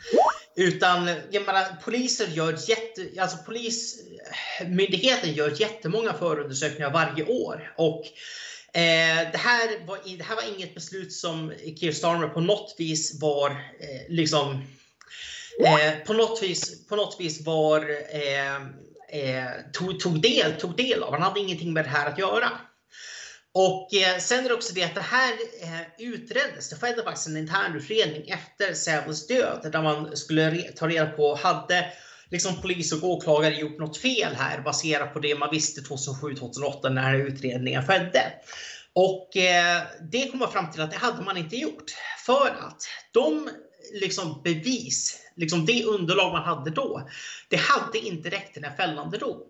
Utan 0.59 1.07
jag 1.31 1.45
menar, 1.45 1.81
poliser 1.83 2.27
gör 2.27 2.57
jätte, 2.69 3.21
alltså 3.21 3.37
polismyndigheten 3.37 5.33
gör 5.33 5.61
jättemånga 5.61 6.13
förundersökningar 6.13 6.91
varje 6.91 7.25
år. 7.25 7.73
Och 7.77 8.05
eh, 8.73 9.31
det, 9.31 9.37
här 9.37 9.85
var, 9.87 10.17
det 10.17 10.23
här 10.23 10.35
var 10.35 10.55
inget 10.55 10.75
beslut 10.75 11.13
som 11.13 11.53
Keir 11.79 11.91
Starmer 11.91 12.27
på 12.27 12.41
något 12.41 12.75
vis 12.77 13.21
var 13.21 13.49
eh, 13.49 14.09
liksom 14.09 14.63
eh, 15.65 16.05
på, 16.05 16.13
något 16.13 16.43
vis, 16.43 16.87
på 16.87 16.95
något 16.95 17.15
vis 17.19 17.45
var 17.45 17.89
eh, 18.13 18.55
eh, 19.19 19.51
tog, 19.73 19.99
tog, 19.99 20.21
del, 20.21 20.53
tog 20.59 20.77
del 20.77 21.03
av. 21.03 21.13
Han 21.13 21.21
hade 21.21 21.39
ingenting 21.39 21.73
med 21.73 21.85
det 21.85 21.89
här 21.89 22.09
att 22.09 22.19
göra. 22.19 22.51
Och 23.53 23.93
eh, 23.93 24.19
sen 24.19 24.45
är 24.45 24.49
det 24.49 24.55
också 24.55 24.73
det 24.73 24.83
att 24.83 24.95
det 24.95 25.01
här 25.01 25.33
eh, 25.61 26.07
utreddes. 26.07 26.69
Det 26.69 26.75
skedde 26.75 27.03
faktiskt 27.03 27.27
en 27.27 27.37
intern 27.37 27.75
utredning 27.75 28.29
efter 28.29 28.73
Sävos 28.73 29.27
död 29.27 29.69
där 29.71 29.81
man 29.81 30.17
skulle 30.17 30.51
re 30.51 30.61
ta 30.61 30.87
reda 30.87 31.05
på 31.05 31.35
hade 31.35 31.93
liksom 32.31 32.61
polis 32.61 32.93
och 32.93 33.09
åklagare 33.09 33.55
gjort 33.55 33.79
något 33.79 33.97
fel 33.97 34.35
här 34.35 34.61
baserat 34.61 35.13
på 35.13 35.19
det 35.19 35.35
man 35.35 35.49
visste 35.51 35.81
2007-2008 35.81 36.89
när 36.89 37.15
utredningen 37.15 37.85
skedde. 37.85 38.21
Och 38.93 39.37
eh, 39.37 39.81
det 40.11 40.31
kom 40.31 40.39
man 40.39 40.51
fram 40.51 40.71
till 40.71 40.81
att 40.81 40.91
det 40.91 40.97
hade 40.97 41.21
man 41.21 41.37
inte 41.37 41.55
gjort. 41.55 41.91
För 42.25 42.47
att 42.47 42.81
de 43.11 43.49
liksom 43.93 44.41
bevis 44.43 45.19
liksom 45.39 45.65
det 45.65 45.83
underlag 45.83 46.31
man 46.31 46.43
hade 46.43 46.71
då, 46.71 47.09
det 47.49 47.57
hade 47.57 47.97
inte 47.97 48.29
räckt 48.29 48.53
till 48.53 48.63
en 48.63 48.75
fällande 48.75 49.17
dom. 49.17 49.41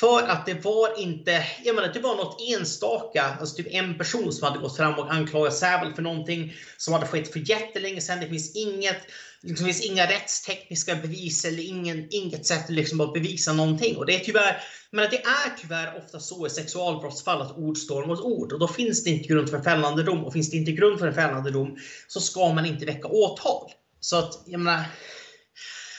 För 0.00 0.22
att 0.22 0.46
det 0.46 0.64
var 0.64 1.00
inte, 1.00 1.44
jag 1.64 1.74
menar 1.74 1.92
det 1.92 2.00
var 2.00 2.16
något 2.16 2.40
enstaka, 2.50 3.36
alltså 3.40 3.56
typ 3.56 3.66
en 3.70 3.98
person 3.98 4.32
som 4.32 4.48
hade 4.48 4.58
gått 4.58 4.76
fram 4.76 4.94
och 4.94 5.12
anklagat 5.12 5.54
Sävel 5.54 5.94
för 5.94 6.02
någonting 6.02 6.54
som 6.76 6.94
hade 6.94 7.06
skett 7.06 7.32
för 7.32 7.50
jättelänge 7.50 8.00
sedan. 8.00 8.20
Det 8.20 8.28
finns 8.28 8.56
inget, 8.56 8.98
liksom, 9.42 9.66
det 9.66 9.72
finns 9.72 9.90
inga 9.90 10.06
rättstekniska 10.06 10.94
bevis 10.94 11.44
eller 11.44 11.62
ingen, 11.62 12.06
inget 12.10 12.46
sätt 12.46 12.68
liksom 12.68 13.00
att 13.00 13.12
bevisa 13.12 13.52
någonting. 13.52 13.96
Och 13.96 14.06
det 14.06 14.14
är 14.14 14.24
tyvärr, 14.24 14.62
men 14.90 15.10
det 15.10 15.18
är 15.18 15.60
tyvärr 15.60 15.98
ofta 15.98 16.20
så 16.20 16.46
i 16.46 16.50
sexualbrottsfall 16.50 17.42
att 17.42 17.56
ord 17.56 17.76
står 17.76 18.06
mot 18.06 18.20
ord 18.20 18.52
och 18.52 18.58
då 18.58 18.68
finns 18.68 19.04
det 19.04 19.10
inte 19.10 19.28
grund 19.28 19.50
för 19.50 19.56
en 19.56 19.64
fällande 19.64 20.02
dom 20.02 20.24
och 20.24 20.32
finns 20.32 20.50
det 20.50 20.56
inte 20.56 20.72
grund 20.72 20.98
för 20.98 21.06
en 21.06 21.14
fällande 21.14 21.50
dom 21.50 21.76
så 22.08 22.20
ska 22.20 22.52
man 22.52 22.66
inte 22.66 22.84
väcka 22.84 23.08
åtal. 23.08 23.70
Så 24.00 24.16
att 24.16 24.42
jag 24.46 24.60
menar, 24.60 24.84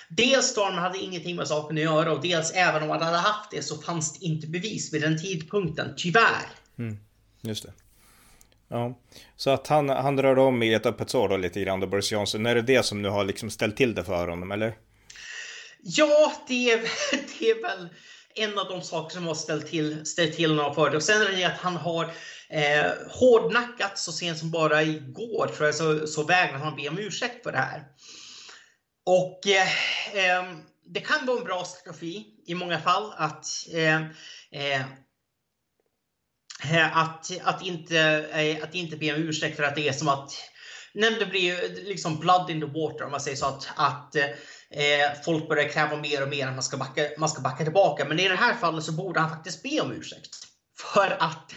Dels 0.09 0.45
Storm 0.45 0.73
hade 0.73 0.97
ingenting 0.97 1.35
med 1.35 1.47
saken 1.47 1.77
att 1.77 1.83
göra 1.83 2.11
och 2.11 2.21
dels 2.21 2.51
även 2.51 2.83
om 2.83 2.89
han 2.89 3.01
hade 3.01 3.17
haft 3.17 3.51
det 3.51 3.63
så 3.63 3.77
fanns 3.77 4.19
det 4.19 4.25
inte 4.25 4.47
bevis 4.47 4.93
vid 4.93 5.01
den 5.01 5.21
tidpunkten, 5.21 5.93
tyvärr. 5.97 6.45
Mm, 6.79 6.97
just 7.41 7.63
det. 7.63 7.73
Ja, 8.67 8.99
så 9.35 9.49
att 9.49 9.67
han, 9.67 9.89
han 9.89 10.15
drar 10.15 10.39
om 10.39 10.63
i 10.63 10.73
ett 10.73 10.85
öppet 10.85 11.09
sår 11.09 11.29
då 11.29 11.37
lite 11.37 11.61
grann 11.61 11.79
då 11.79 11.87
Boris 11.87 12.11
Johnson. 12.11 12.45
Är 12.45 12.55
det 12.55 12.61
det 12.61 12.85
som 12.85 13.01
nu 13.01 13.09
har 13.09 13.25
liksom 13.25 13.49
ställt 13.49 13.77
till 13.77 13.95
det 13.95 14.03
för 14.03 14.27
honom 14.27 14.51
eller? 14.51 14.77
Ja, 15.81 16.33
det 16.47 16.71
är, 16.71 16.77
det 17.39 17.49
är 17.49 17.61
väl 17.61 17.89
en 18.35 18.59
av 18.59 18.67
de 18.67 18.81
saker 18.81 19.15
som 19.15 19.27
har 19.27 19.35
ställt 19.35 19.67
till, 19.67 20.05
ställt 20.05 20.35
till 20.35 20.49
honom 20.49 20.75
för 20.75 20.89
det. 20.89 20.97
Och 20.97 21.03
sen 21.03 21.21
är 21.21 21.31
det 21.31 21.43
att 21.43 21.57
han 21.57 21.75
har 21.75 22.03
eh, 22.49 22.91
hårdnackat 23.09 23.97
så 23.97 24.11
sent 24.11 24.37
som 24.37 24.51
bara 24.51 24.83
igår 24.83 25.47
tror 25.47 25.65
jag 25.65 25.75
så, 25.75 26.07
så 26.07 26.23
vägrade 26.23 26.63
han 26.63 26.75
be 26.75 26.89
om 26.89 26.99
ursäkt 26.99 27.43
för 27.43 27.51
det 27.51 27.57
här. 27.57 27.83
Och 29.09 29.47
eh, 29.47 29.67
eh, 30.13 30.43
det 30.85 30.99
kan 30.99 31.25
vara 31.25 31.37
en 31.37 31.43
bra 31.43 31.63
strategi 31.63 32.25
i 32.45 32.55
många 32.55 32.79
fall 32.79 33.13
att 33.17 33.45
eh, 33.73 34.01
eh, 34.51 34.81
eh 36.71 36.97
att, 36.97 37.31
att, 37.43 37.65
inte, 37.65 37.99
eh, 38.31 38.63
att 38.63 38.75
inte 38.75 38.97
be 38.97 39.13
om 39.13 39.21
ursäkt 39.21 39.55
för 39.55 39.63
att 39.63 39.75
det 39.75 39.87
är 39.87 39.93
som 39.93 40.07
att 40.07 40.31
nej, 40.93 41.15
det 41.19 41.25
blir 41.25 41.41
ju 41.41 41.83
liksom 41.83 42.19
blood 42.19 42.49
in 42.49 42.61
the 42.61 42.65
water 42.65 43.05
om 43.05 43.11
man 43.11 43.21
säger 43.21 43.37
så 43.37 43.45
att, 43.45 43.67
att 43.75 44.15
eh, 44.15 45.21
folk 45.25 45.47
börjar 45.49 45.69
kräva 45.69 45.95
mer 45.95 46.23
och 46.23 46.29
mer 46.29 46.47
att 46.47 46.53
man 46.53 46.63
ska, 46.63 46.77
backa, 46.77 47.07
man 47.17 47.29
ska 47.29 47.41
backa 47.41 47.63
tillbaka. 47.63 48.05
Men 48.05 48.19
i 48.19 48.27
det 48.27 48.35
här 48.35 48.53
fallet 48.53 48.83
så 48.83 48.91
borde 48.91 49.19
han 49.19 49.29
faktiskt 49.29 49.63
be 49.63 49.81
om 49.81 49.91
ursäkt. 49.91 50.35
För 50.93 51.17
att 51.19 51.53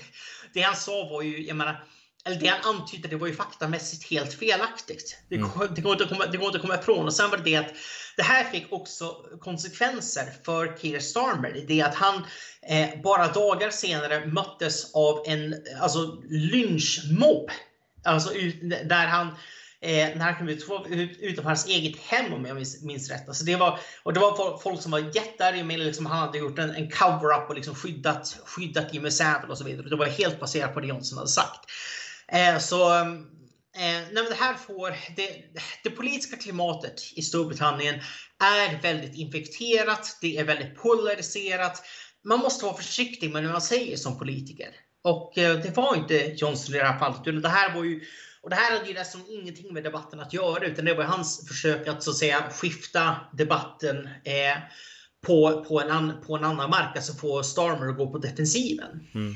det 0.55 0.61
han 0.61 0.77
sa 0.77 1.09
var 1.11 1.23
ju, 1.23 1.47
jag 1.47 1.57
menar, 1.57 1.85
eller 2.25 2.37
det 2.37 2.47
han 2.47 2.75
antydde, 2.75 3.09
det 3.09 3.17
var 3.17 3.27
ju 3.27 3.35
faktamässigt 3.35 4.11
helt 4.11 4.33
felaktigt. 4.33 5.23
Det, 5.29 5.37
mm. 5.37 5.51
det, 5.75 5.81
går 5.81 5.93
inte 5.93 6.05
att 6.05 6.11
komma, 6.11 6.27
det 6.27 6.37
går 6.37 6.47
inte 6.47 6.57
att 6.57 6.63
komma 6.63 6.79
ifrån. 6.79 7.07
Och 7.07 7.15
sen 7.15 7.31
var 7.31 7.37
det 7.37 7.43
det 7.43 7.57
att 7.57 7.75
det 8.17 8.23
här 8.23 8.45
fick 8.45 8.73
också 8.73 9.17
konsekvenser 9.41 10.33
för 10.45 10.77
Keir 10.77 11.01
Starmer. 11.01 11.57
i 11.57 11.65
Det 11.69 11.83
att 11.83 11.95
han 11.95 12.25
eh, 12.63 12.89
bara 13.03 13.29
dagar 13.29 13.71
senare 13.71 14.27
möttes 14.27 14.95
av 14.95 15.23
en 15.27 15.55
alltså, 15.81 16.23
lynchmobb. 16.31 17.51
Alltså 18.05 18.31
där 18.85 19.07
han 19.07 19.27
eh, 19.81 20.09
när 20.17 20.21
han 20.21 20.37
kom 20.37 20.49
ut, 20.49 20.67
utanför 21.21 21.49
hans 21.49 21.67
eget 21.67 21.97
hem 22.01 22.33
om 22.33 22.45
jag 22.45 22.57
minns, 22.57 22.83
minns 22.83 23.11
rätt. 23.11 23.29
Alltså 23.29 23.45
det, 23.45 23.57
var, 23.57 23.79
och 24.03 24.13
det 24.13 24.21
var 24.21 24.59
folk 24.59 24.83
som 24.83 24.91
var 24.91 24.99
jättearga 24.99 25.65
med 25.65 25.81
liksom, 25.81 26.07
han 26.07 26.19
hade 26.19 26.39
gjort 26.39 26.59
en, 26.59 26.71
en 26.71 26.91
cover-up 26.91 27.49
och 27.49 27.55
liksom 27.55 27.75
skyddat, 27.75 28.41
skyddat 28.45 28.95
Jimmy 28.95 29.11
Savile 29.11 29.49
och 29.49 29.59
så 29.59 29.65
vidare. 29.65 29.89
Det 29.89 29.97
var 29.97 30.07
helt 30.07 30.41
baserat 30.41 30.75
på 30.75 30.81
det 30.81 30.87
Johnson 30.87 31.19
hade 31.19 31.31
sagt. 31.31 31.61
Eh, 32.33 32.59
så 32.59 32.95
eh, 32.95 33.05
nej, 34.13 34.25
det 34.29 34.37
här 34.39 34.55
får 34.55 34.91
det, 35.17 35.45
det, 35.85 35.91
politiska 35.91 36.37
klimatet 36.37 37.03
i 37.17 37.23
Storbritannien 37.23 38.01
är 38.45 38.83
väldigt 38.83 39.15
infekterat. 39.15 40.19
Det 40.21 40.37
är 40.37 40.45
väldigt 40.45 40.77
polariserat. 40.77 41.83
Man 42.25 42.39
måste 42.39 42.65
vara 42.65 42.77
försiktig 42.77 43.33
med 43.33 43.43
vad 43.43 43.53
man 43.53 43.61
säger 43.61 43.97
som 43.97 44.19
politiker. 44.19 44.69
Och 45.03 45.39
eh, 45.39 45.59
det 45.59 45.77
var 45.77 45.97
inte 45.97 46.35
Johnson 46.37 46.75
i 46.75 46.79
det 46.79 46.85
här 46.85 46.99
fallet. 46.99 47.43
det 47.43 47.49
här 47.49 47.75
var 47.75 47.85
ju 47.85 48.05
och 48.43 48.51
det 48.51 48.57
här 48.57 48.77
hade 48.77 48.89
ju 48.89 48.95
nästan 48.95 49.25
ingenting 49.29 49.75
med 49.75 49.85
debatten 49.85 50.21
att 50.21 50.33
göra 50.33 50.67
utan 50.67 50.85
det 50.85 50.95
var 50.95 51.05
hans 51.05 51.49
försök 51.49 51.89
att 51.89 52.03
så 52.03 52.11
att 52.11 52.17
säga 52.17 52.51
skifta 52.51 53.17
debatten 53.33 54.07
eh, 54.07 54.59
på, 55.27 55.65
på, 55.65 55.81
en 55.81 55.91
an, 55.91 56.13
på 56.27 56.37
en 56.37 56.45
annan 56.45 56.71
mark, 56.71 56.97
alltså 56.97 57.13
få 57.13 57.43
Starmer 57.43 57.89
att 57.89 57.97
gå 57.97 58.11
på 58.13 58.19
defensiven. 58.19 59.09
Mm. 59.15 59.35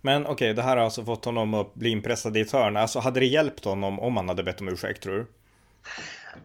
Men 0.00 0.22
okej, 0.22 0.32
okay, 0.32 0.52
det 0.52 0.62
här 0.62 0.76
har 0.76 0.84
alltså 0.84 1.04
fått 1.04 1.24
honom 1.24 1.54
att 1.54 1.74
bli 1.74 1.90
inpressad 1.90 2.36
i 2.36 2.40
ett 2.40 2.52
hörn. 2.52 2.76
Alltså 2.76 2.98
hade 2.98 3.20
det 3.20 3.26
hjälpt 3.26 3.64
honom 3.64 4.00
om 4.00 4.16
han 4.16 4.28
hade 4.28 4.42
bett 4.42 4.60
om 4.60 4.68
ursäkt 4.68 5.02
tror 5.02 5.14
du? 5.14 5.26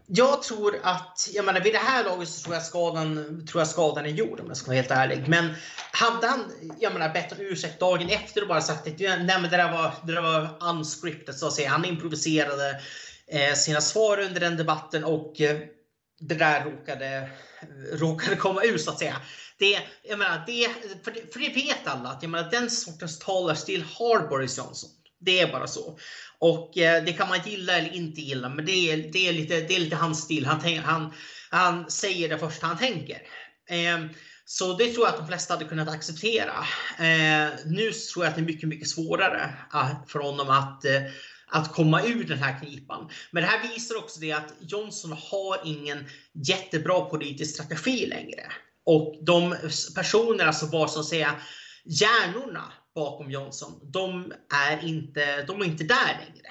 Jag 0.06 0.44
tror 0.44 0.76
att, 0.84 1.30
jag 1.34 1.46
menar 1.46 1.62
vid 1.62 1.74
det 1.74 1.80
här 1.80 2.04
laget 2.04 2.30
så 2.30 2.44
tror 2.44 2.56
jag 2.56 2.64
skadan, 2.64 3.46
tror 3.52 3.62
jag 3.62 3.68
skadan 3.68 4.06
är 4.06 4.10
gjord 4.10 4.40
om 4.40 4.48
jag 4.48 4.58
ska 4.58 4.68
vara 4.68 4.76
helt 4.76 4.92
ärlig. 4.92 5.24
Men 5.28 5.54
hade 5.92 6.28
han, 6.28 6.52
jag 6.80 6.94
menar 6.94 7.14
bett 7.14 7.32
om 7.32 7.38
ursäkt 7.40 7.80
dagen 7.80 8.10
efter 8.10 8.42
och 8.42 8.48
bara 8.48 8.62
sagt 8.62 8.88
att 8.88 9.00
nej 9.00 9.26
men 9.26 9.44
det 9.44 9.58
där 9.58 9.72
var, 9.72 9.94
det 10.04 10.14
där 10.14 10.22
var 10.22 10.70
unscripted 10.70 11.36
så 11.36 11.48
att 11.48 11.54
säga. 11.54 11.70
Han 11.70 11.86
improviserade 11.86 12.82
eh, 13.28 13.54
sina 13.56 13.82
svar 13.82 14.20
under 14.20 14.40
den 14.40 14.58
debatten 14.58 15.04
och 15.04 15.42
eh, 15.42 15.58
det 16.22 16.36
där 16.36 16.64
råkade, 16.64 17.30
råkade 17.92 18.36
komma 18.36 18.64
ur 18.64 18.78
så 18.78 18.92
att 18.92 19.00
säga. 19.00 19.16
Det, 19.60 19.80
jag 20.04 20.20
menar, 20.20 20.44
det, 20.48 20.70
för, 21.04 21.12
det, 21.12 21.34
för 21.34 21.40
det 21.40 21.50
vet 21.50 21.88
alla 21.88 22.10
att 22.10 22.24
jag 22.24 22.30
menar, 22.30 22.52
den 22.52 22.70
sortens 22.70 23.20
talarstil 23.20 23.84
har 23.96 24.28
Boris 24.28 24.58
Johnson. 24.58 24.90
Det 25.20 25.40
är 25.40 25.52
bara 25.52 25.68
så. 25.68 25.98
Och 26.40 26.78
eh, 26.78 27.04
det 27.04 27.14
kan 27.14 27.30
man 27.30 27.40
gilla 27.46 27.78
eller 27.78 27.96
inte 27.96 28.22
gilla, 28.22 28.50
men 28.50 28.66
det 28.66 28.92
är, 28.92 29.12
det 29.12 29.28
är, 29.28 29.34
lite, 29.34 29.62
det 29.62 29.76
är 29.76 29.80
lite 29.80 29.96
hans 29.96 30.24
stil. 30.24 30.46
Han, 30.46 30.78
han, 30.78 31.14
han 31.50 31.92
säger 31.92 32.30
det 32.30 32.40
första 32.40 32.68
han 32.68 32.78
tänker. 32.78 33.22
Eh, 33.70 34.00
så 34.46 34.74
det 34.74 34.94
tror 34.94 35.06
jag 35.06 35.14
att 35.14 35.20
de 35.20 35.28
flesta 35.28 35.54
hade 35.54 35.66
kunnat 35.66 35.90
acceptera. 35.90 36.66
Eh, 37.00 37.50
nu 37.66 37.92
tror 37.92 38.26
jag 38.26 38.30
att 38.30 38.36
det 38.36 38.42
är 38.42 38.46
mycket, 38.46 38.70
mycket 38.70 38.90
svårare 38.90 39.54
eh, 39.74 39.90
för 40.08 40.20
honom 40.20 40.50
att 40.50 40.86
eh, 40.86 41.02
att 41.52 41.74
komma 41.74 42.04
ur 42.04 42.24
den 42.24 42.38
här 42.38 42.60
knipan. 42.60 43.10
Men 43.32 43.44
det 43.44 43.50
här 43.50 43.74
visar 43.74 43.98
också 43.98 44.20
det 44.20 44.32
att 44.32 44.54
Johnson 44.60 45.12
har 45.12 45.58
ingen 45.66 46.06
jättebra 46.34 47.02
politisk 47.02 47.54
strategi 47.54 48.06
längre. 48.06 48.44
Och 48.86 49.16
de 49.22 49.56
personerna 49.96 50.44
alltså 50.44 50.66
som 50.66 50.80
var 50.80 50.88
så 50.88 51.00
att 51.00 51.06
säga 51.06 51.36
hjärnorna 51.86 52.74
bakom 52.96 53.32
Johnson, 53.32 53.80
de 53.84 54.34
är 54.70 54.86
inte, 54.88 55.44
de 55.44 55.62
är 55.62 55.66
inte 55.66 55.84
där 55.84 56.20
längre. 56.26 56.48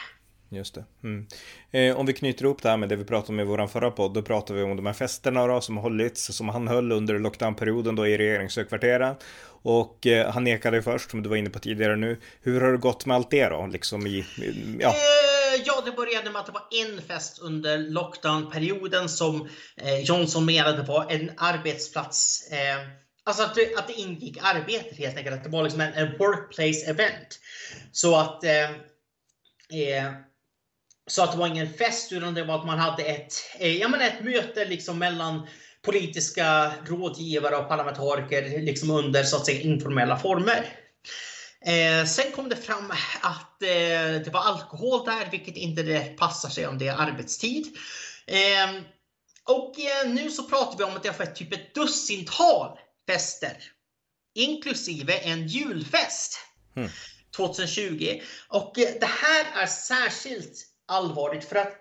Just 0.53 0.75
det. 0.75 0.85
Mm. 1.03 1.27
Eh, 1.71 1.97
om 1.97 2.07
vi 2.07 2.13
knyter 2.13 2.45
ihop 2.45 2.63
det 2.63 2.69
här 2.69 2.77
med 2.77 2.89
det 2.89 2.97
vi 2.97 3.05
pratade 3.05 3.33
om 3.33 3.41
i 3.41 3.45
våran 3.45 3.69
förra 3.69 3.91
podd, 3.91 4.15
då 4.15 4.23
pratade 4.23 4.59
vi 4.59 4.65
om 4.65 4.77
de 4.77 4.87
här 4.87 4.93
festerna 4.93 5.47
då, 5.47 5.61
som 5.61 5.77
hållits, 5.77 6.37
som 6.37 6.49
han 6.49 6.69
höll 6.69 6.93
under 6.93 7.19
lockdownperioden 7.19 7.97
då 7.97 8.07
i 8.07 8.19
regeringshögkvarteren. 8.19 9.15
Och 9.63 10.07
eh, 10.07 10.33
han 10.33 10.45
nekade 10.45 10.83
först, 10.83 11.11
som 11.11 11.23
du 11.23 11.29
var 11.29 11.37
inne 11.37 11.51
på 11.51 11.59
tidigare 11.59 11.97
nu. 11.97 12.21
Hur 12.43 12.61
har 12.61 12.73
det 12.73 12.79
gått 12.79 13.07
med 13.07 13.17
allt 13.17 13.31
det 13.31 13.49
då? 13.49 13.67
Liksom 13.67 14.07
i, 14.07 14.25
ja. 14.81 14.89
Eh, 14.89 15.63
ja, 15.65 15.83
det 15.85 15.93
började 15.93 16.31
med 16.31 16.41
att 16.41 16.47
det 16.47 16.53
var 16.53 16.67
en 16.71 17.03
fest 17.03 17.39
under 17.39 17.79
lockdownperioden 17.79 19.09
som 19.09 19.49
eh, 19.77 20.01
Johnson 20.01 20.45
menade 20.45 20.83
var 20.83 21.11
en 21.11 21.31
arbetsplats 21.37 22.49
eh, 22.53 22.87
Alltså 23.25 23.43
att 23.43 23.55
det, 23.55 23.75
att 23.77 23.87
det 23.87 23.93
ingick 23.93 24.39
arbete 24.43 24.95
helt 24.95 25.17
enkelt. 25.17 25.37
Att 25.37 25.45
det 25.45 25.51
var 25.51 25.63
liksom 25.63 25.81
en, 25.81 25.93
en 25.93 26.19
workplace 26.19 26.87
event. 26.87 27.41
Så 27.93 28.17
att 28.17 28.45
eh, 28.45 28.71
eh, 29.81 30.13
så 31.07 31.23
att 31.23 31.33
det 31.33 31.39
var 31.39 31.47
ingen 31.47 31.73
fest 31.73 32.13
utan 32.13 32.35
det 32.35 32.45
var 32.45 32.59
att 32.59 32.67
man 32.67 32.79
hade 32.79 33.03
ett, 33.03 33.33
eh, 33.59 33.77
ja, 33.77 33.89
men 33.89 34.01
ett 34.01 34.25
möte 34.25 34.65
liksom 34.65 34.99
mellan 34.99 35.47
politiska 35.83 36.73
rådgivare 36.87 37.57
och 37.57 37.69
parlamentariker 37.69 38.63
liksom 38.63 38.91
under 38.91 39.25
så 39.25 39.37
att 39.37 39.47
säga 39.47 39.61
informella 39.61 40.19
former. 40.19 40.77
Eh, 41.65 42.07
sen 42.07 42.33
kom 42.33 42.49
det 42.49 42.57
fram 42.57 42.91
att 43.21 43.63
eh, 43.63 44.23
det 44.25 44.31
var 44.33 44.41
alkohol 44.41 45.05
där, 45.05 45.31
vilket 45.31 45.57
inte 45.57 45.83
det 45.83 46.17
passar 46.19 46.49
sig 46.49 46.67
om 46.67 46.79
det 46.79 46.89
är 46.89 46.97
arbetstid. 46.97 47.77
Eh, 48.27 48.83
och 49.45 49.75
nu 50.07 50.31
så 50.31 50.43
pratar 50.43 50.79
vi 50.79 50.85
om 50.85 50.97
att 50.97 51.03
det 51.03 51.09
har 51.09 51.17
skett 51.17 51.37
typ 51.37 51.53
ett 51.53 51.75
dussintal 51.75 52.79
fester. 53.09 53.57
Inklusive 54.35 55.13
en 55.13 55.47
julfest. 55.49 56.39
Mm. 56.77 56.91
2020. 57.37 58.21
Och 58.49 58.79
eh, 58.79 58.89
det 59.01 59.07
här 59.07 59.63
är 59.63 59.67
särskilt 59.67 60.67
allvarligt 60.87 61.45
för 61.45 61.57
att 61.57 61.77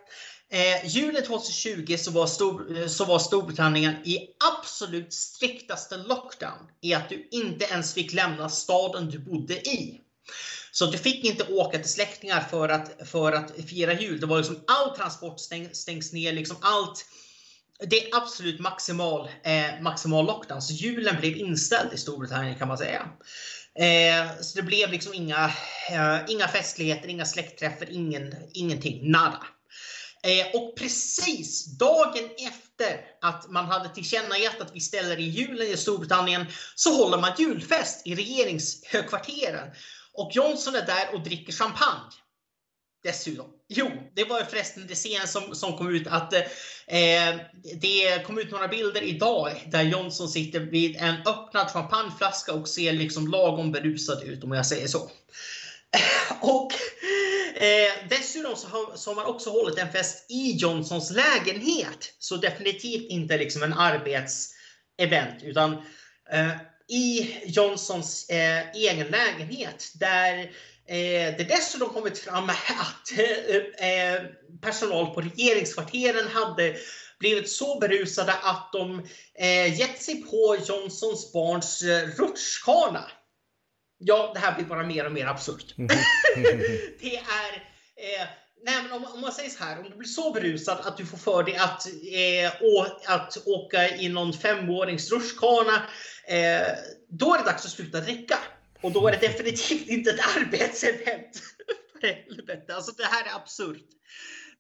eh, 0.52 0.88
julen 0.88 1.24
2020 1.24 1.98
så 1.98 2.12
var, 2.12 2.28
Stor, 2.28 2.78
eh, 2.78 2.88
så 2.88 3.06
var 3.06 3.20
Storbritannien 3.20 3.96
i 4.06 4.28
absolut 4.60 5.14
striktaste 5.14 5.98
lockdown 5.98 6.68
i 6.82 6.94
att 6.94 7.10
du 7.10 7.28
inte 7.32 7.66
ens 7.66 7.94
fick 7.94 8.14
lämna 8.14 8.50
staden 8.50 9.10
du 9.10 9.20
bodde 9.20 9.54
i. 9.54 10.02
Så 10.72 10.86
du 10.86 10.98
fick 10.98 11.26
inte 11.26 11.54
åka 11.54 11.78
till 11.78 11.90
släktingar 11.90 12.42
för 12.42 12.70
att, 12.70 13.10
för 13.10 13.32
att 13.32 13.52
fira 13.70 13.94
jul. 13.94 14.20
Det 14.20 14.26
var 14.26 14.38
liksom 14.38 14.64
all 14.68 14.96
transport 14.96 15.40
stäng, 15.40 15.70
stängs 15.74 16.14
ner, 16.14 16.34
liksom 16.34 16.58
allt. 16.62 17.06
Det 17.90 18.04
är 18.04 18.18
absolut 18.18 18.60
maximal, 18.60 19.30
eh, 19.44 19.82
maximal 19.82 20.26
lockdown. 20.26 20.62
Så 20.62 20.74
julen 20.74 21.20
blev 21.20 21.38
inställd 21.38 21.94
i 21.94 21.98
Storbritannien 21.98 22.56
kan 22.56 22.68
man 22.68 22.78
säga. 22.78 23.10
Eh, 23.80 24.42
så 24.42 24.56
det 24.56 24.64
blev 24.64 24.92
liksom 24.92 25.14
inga, 25.14 25.46
eh, 25.92 26.18
inga 26.28 26.48
festligheter, 26.48 27.08
inga 27.08 27.26
släktträffar, 27.26 27.90
ingen, 27.92 28.36
ingenting. 28.54 29.12
Nada. 29.12 29.46
Eh, 30.24 30.62
och 30.62 30.78
precis 30.78 31.66
dagen 31.78 32.30
efter 32.38 32.70
efter 32.80 33.02
att 33.22 33.50
man 33.50 33.66
hade 33.66 33.90
tillkännagett 33.90 34.62
att 34.62 34.76
vi 34.76 34.80
ställer 34.80 35.20
in 35.20 35.30
julen 35.32 35.68
i 35.68 35.78
Storbritannien 35.78 36.46
så 36.76 37.04
håller 37.04 37.18
man 37.18 37.32
julfest 37.38 38.08
i 38.08 38.16
regeringshögkvarteren. 38.16 39.72
Och 40.14 40.32
Johnson 40.34 40.76
är 40.76 40.86
där 40.86 41.14
och 41.14 41.24
dricker 41.24 41.54
champagne. 41.54 42.12
Dessutom. 43.04 43.46
Jo, 43.70 43.92
det 44.16 44.24
var 44.24 44.44
förresten 44.44 44.88
det 44.88 44.96
senaste 44.96 45.28
som, 45.28 45.56
som 45.56 45.78
kom 45.78 45.96
ut 45.96 46.08
att 46.08 46.34
eh, 46.34 47.36
det 47.82 48.26
kom 48.26 48.40
ut 48.40 48.52
några 48.52 48.68
bilder 48.68 49.02
idag 49.02 49.68
där 49.72 49.84
Johnson 49.84 50.30
sitter 50.30 50.60
vid 50.60 50.96
en 50.96 51.16
öppnad 51.16 51.72
champagneflaska 51.72 52.54
och 52.54 52.68
ser 52.68 52.94
liksom 52.94 53.28
lagom 53.28 53.72
berusad 53.72 54.24
ut 54.24 54.44
om 54.44 54.52
jag 54.52 54.66
säger 54.66 54.88
så. 54.88 55.12
och 56.42 56.72
eh, 57.56 57.92
dessutom 58.10 58.56
så 58.56 58.68
har, 58.68 58.96
så 58.96 59.10
har, 59.10 59.16
man 59.16 59.26
också 59.26 59.50
hållit 59.50 59.78
en 59.78 59.92
fest 59.92 60.26
i 60.30 60.52
Johnsons 60.52 61.12
lägenhet. 61.12 62.14
Så 62.20 62.38
definitivt 62.38 63.10
inte 63.10 63.38
liksom 63.38 63.64
en 63.64 63.74
arbetsevent 63.74 65.44
utan 65.44 65.74
eh, 66.32 66.52
i 66.88 67.38
Johnsons 67.46 68.30
eh, 68.30 68.72
egen 68.74 69.08
lägenhet 69.08 69.92
där 69.94 70.52
Eh, 70.90 71.38
det 71.38 71.44
dessutom 71.50 71.90
kommit 71.90 72.18
fram 72.18 72.50
att 72.50 73.12
eh, 73.18 73.90
eh, 73.90 74.22
personal 74.62 75.14
på 75.14 75.22
regeringskvarteren 75.22 76.28
hade 76.28 76.76
blivit 77.20 77.50
så 77.50 77.80
berusade 77.80 78.34
att 78.34 78.70
de 78.74 79.08
eh, 79.40 79.80
gett 79.80 80.02
sig 80.02 80.24
på 80.24 80.58
Johnsons 80.68 81.34
barns 81.34 81.82
eh, 81.82 82.08
rutschkana. 82.08 83.12
Ja, 84.00 84.32
det 84.34 84.40
här 84.40 84.56
blir 84.56 84.66
bara 84.66 84.84
mer 84.84 85.06
och 85.06 85.12
mer 85.12 85.26
absurt. 85.26 85.78
Mm. 85.78 85.88
det 87.02 87.16
är... 87.18 87.54
Eh, 87.96 88.28
nej, 88.66 88.84
men 88.84 88.92
om, 88.92 89.06
om, 89.14 89.22
man 89.22 89.32
säger 89.32 89.50
så 89.50 89.64
här, 89.64 89.80
om 89.80 89.90
du 89.90 89.96
blir 89.96 90.08
så 90.08 90.32
berusad 90.32 90.78
att 90.84 90.98
du 90.98 91.06
får 91.06 91.18
för 91.18 91.44
dig 91.44 91.56
att, 91.56 91.88
eh, 91.88 92.62
å, 92.62 92.86
att 93.06 93.38
åka 93.46 93.90
i 93.98 94.10
någon 94.10 94.34
femårings 94.34 95.12
rutschkana, 95.12 95.76
eh, 96.28 96.68
då 97.10 97.34
är 97.34 97.38
det 97.38 97.46
dags 97.46 97.66
att 97.66 97.72
sluta 97.72 98.00
dricka. 98.00 98.38
Och 98.82 98.92
då 98.92 99.08
är 99.08 99.12
det 99.12 99.28
definitivt 99.28 99.88
inte 99.88 100.10
ett 100.10 100.38
arbetsevent. 100.38 101.42
Helvete. 102.02 102.76
Alltså 102.76 102.92
det 102.92 103.04
här 103.06 103.26
är 103.26 103.36
absurt. 103.36 103.78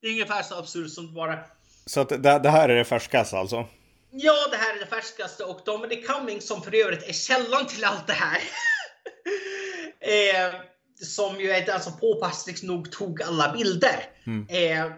Det 0.01 0.07
är 0.07 0.11
ungefär 0.11 0.43
så 0.43 0.55
absurt 0.55 0.91
som 0.91 1.07
det 1.07 1.13
bara... 1.13 1.39
Så 1.85 2.01
att 2.01 2.09
det, 2.09 2.17
det 2.17 2.49
här 2.49 2.69
är 2.69 2.75
det 2.75 2.85
färskaste 2.85 3.37
alltså? 3.37 3.67
Ja, 4.11 4.47
det 4.51 4.57
här 4.57 4.75
är 4.75 4.79
det 4.79 4.85
färskaste 4.85 5.43
och 5.43 5.61
Dominic 5.65 6.07
Cummings 6.07 6.47
som 6.47 6.61
för 6.61 6.75
övrigt 6.75 7.09
är 7.09 7.13
källan 7.13 7.67
till 7.67 7.83
allt 7.83 8.07
det 8.07 8.13
här. 8.13 8.41
eh, 9.99 10.61
som 11.01 11.39
ju 11.39 11.51
är 11.51 11.65
den 11.65 11.81
som 11.81 11.99
påpassligt 11.99 12.63
nog 12.63 12.91
tog 12.91 13.21
alla 13.21 13.53
bilder. 13.53 14.05
Mm. 14.25 14.47
Eh, 14.49 14.91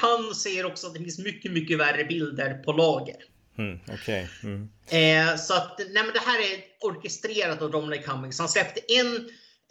han 0.00 0.34
säger 0.34 0.66
också 0.66 0.86
att 0.86 0.94
det 0.94 1.00
finns 1.00 1.18
mycket, 1.18 1.52
mycket 1.52 1.78
värre 1.78 2.04
bilder 2.04 2.54
på 2.54 2.72
lager. 2.72 3.16
Mm, 3.58 3.80
okay. 3.94 4.26
mm. 4.42 4.68
eh, 4.88 5.36
så 5.36 5.54
att 5.54 5.78
nej, 5.78 6.02
men 6.04 6.12
det 6.12 6.22
här 6.26 6.38
är 6.38 6.60
orkestrerat 6.80 7.62
av 7.62 7.70
Dominic 7.70 8.04
Cummings. 8.04 8.38
Han 8.38 8.48
släppte 8.48 8.80
en, 8.88 9.16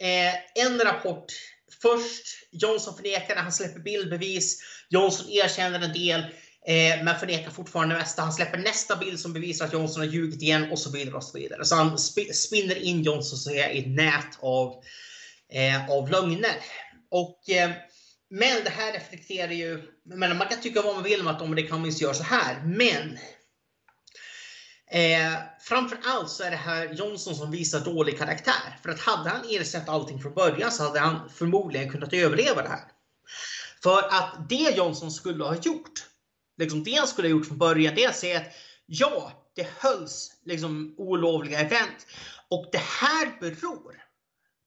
eh, 0.00 0.64
en 0.64 0.80
rapport 0.80 1.32
först. 1.82 2.26
Johnson 2.50 2.96
förnekade, 2.96 3.40
han 3.40 3.52
släpper 3.52 3.80
bildbevis. 3.80 4.62
Johnson 4.88 5.30
erkänner 5.30 5.80
en 5.80 5.92
del. 5.92 6.22
Eh, 6.68 7.04
men 7.04 7.18
förnekar 7.18 7.50
fortfarande 7.50 7.94
det 7.94 7.98
mesta. 7.98 8.22
Han 8.22 8.32
släpper 8.32 8.58
nästa 8.58 8.96
bild 8.96 9.20
som 9.20 9.32
bevisar 9.32 9.66
att 9.66 9.72
Johnson 9.72 10.00
har 10.00 10.08
ljugit 10.08 10.42
igen 10.42 10.70
och 10.72 10.78
så 10.78 10.90
vidare. 10.90 11.16
och 11.16 11.24
Så 11.24 11.38
vidare. 11.38 11.64
Så 11.64 11.74
han 11.74 11.98
sp 12.08 12.18
spinner 12.34 12.82
in 12.82 13.02
Johnson 13.02 13.38
så 13.38 13.50
i 13.50 13.78
ett 13.78 13.88
nät 13.88 14.38
av, 14.40 14.82
eh, 15.52 15.90
av 15.90 16.10
lögner. 16.10 16.56
Och, 17.10 17.50
eh, 17.50 17.70
men 18.30 18.64
det 18.64 18.70
här 18.70 18.92
reflekterar 18.92 19.52
ju, 19.52 19.82
men 20.04 20.36
man 20.36 20.48
kan 20.48 20.60
tycka 20.60 20.82
vad 20.82 20.94
man 20.94 21.04
vill 21.04 21.20
om 21.20 21.26
att 21.26 21.38
Dominic 21.38 21.70
Cummings 21.70 22.00
gör 22.00 22.12
så 22.12 22.22
här. 22.22 22.62
Men 22.64 23.18
Eh, 24.90 25.38
framför 25.60 25.98
allt 26.04 26.30
så 26.30 26.42
är 26.42 26.50
det 26.50 26.56
här 26.56 26.94
Johnson 26.94 27.34
som 27.34 27.50
visar 27.50 27.80
dålig 27.80 28.18
karaktär. 28.18 28.78
För 28.82 28.90
att 28.90 29.00
hade 29.00 29.30
han 29.30 29.44
ersatt 29.50 29.88
allting 29.88 30.22
från 30.22 30.34
början 30.34 30.72
så 30.72 30.82
hade 30.82 31.00
han 31.00 31.30
förmodligen 31.30 31.90
kunnat 31.90 32.12
överleva 32.12 32.62
det 32.62 32.68
här. 32.68 32.84
För 33.82 33.98
att 33.98 34.48
det 34.48 34.76
Johnson 34.76 35.10
skulle 35.10 35.44
ha 35.44 35.56
gjort, 35.56 36.04
liksom 36.58 36.84
det 36.84 36.94
han 36.94 37.08
skulle 37.08 37.28
ha 37.28 37.30
gjort 37.30 37.46
från 37.46 37.58
början, 37.58 37.94
det 37.94 38.04
är 38.04 38.08
att 38.08 38.16
säga 38.16 38.38
att 38.38 38.52
ja, 38.86 39.32
det 39.54 39.68
hölls 39.78 40.32
liksom 40.44 40.94
olovliga 40.96 41.60
event. 41.60 42.06
Och 42.48 42.68
det 42.72 42.82
här 43.00 43.40
beror 43.40 44.02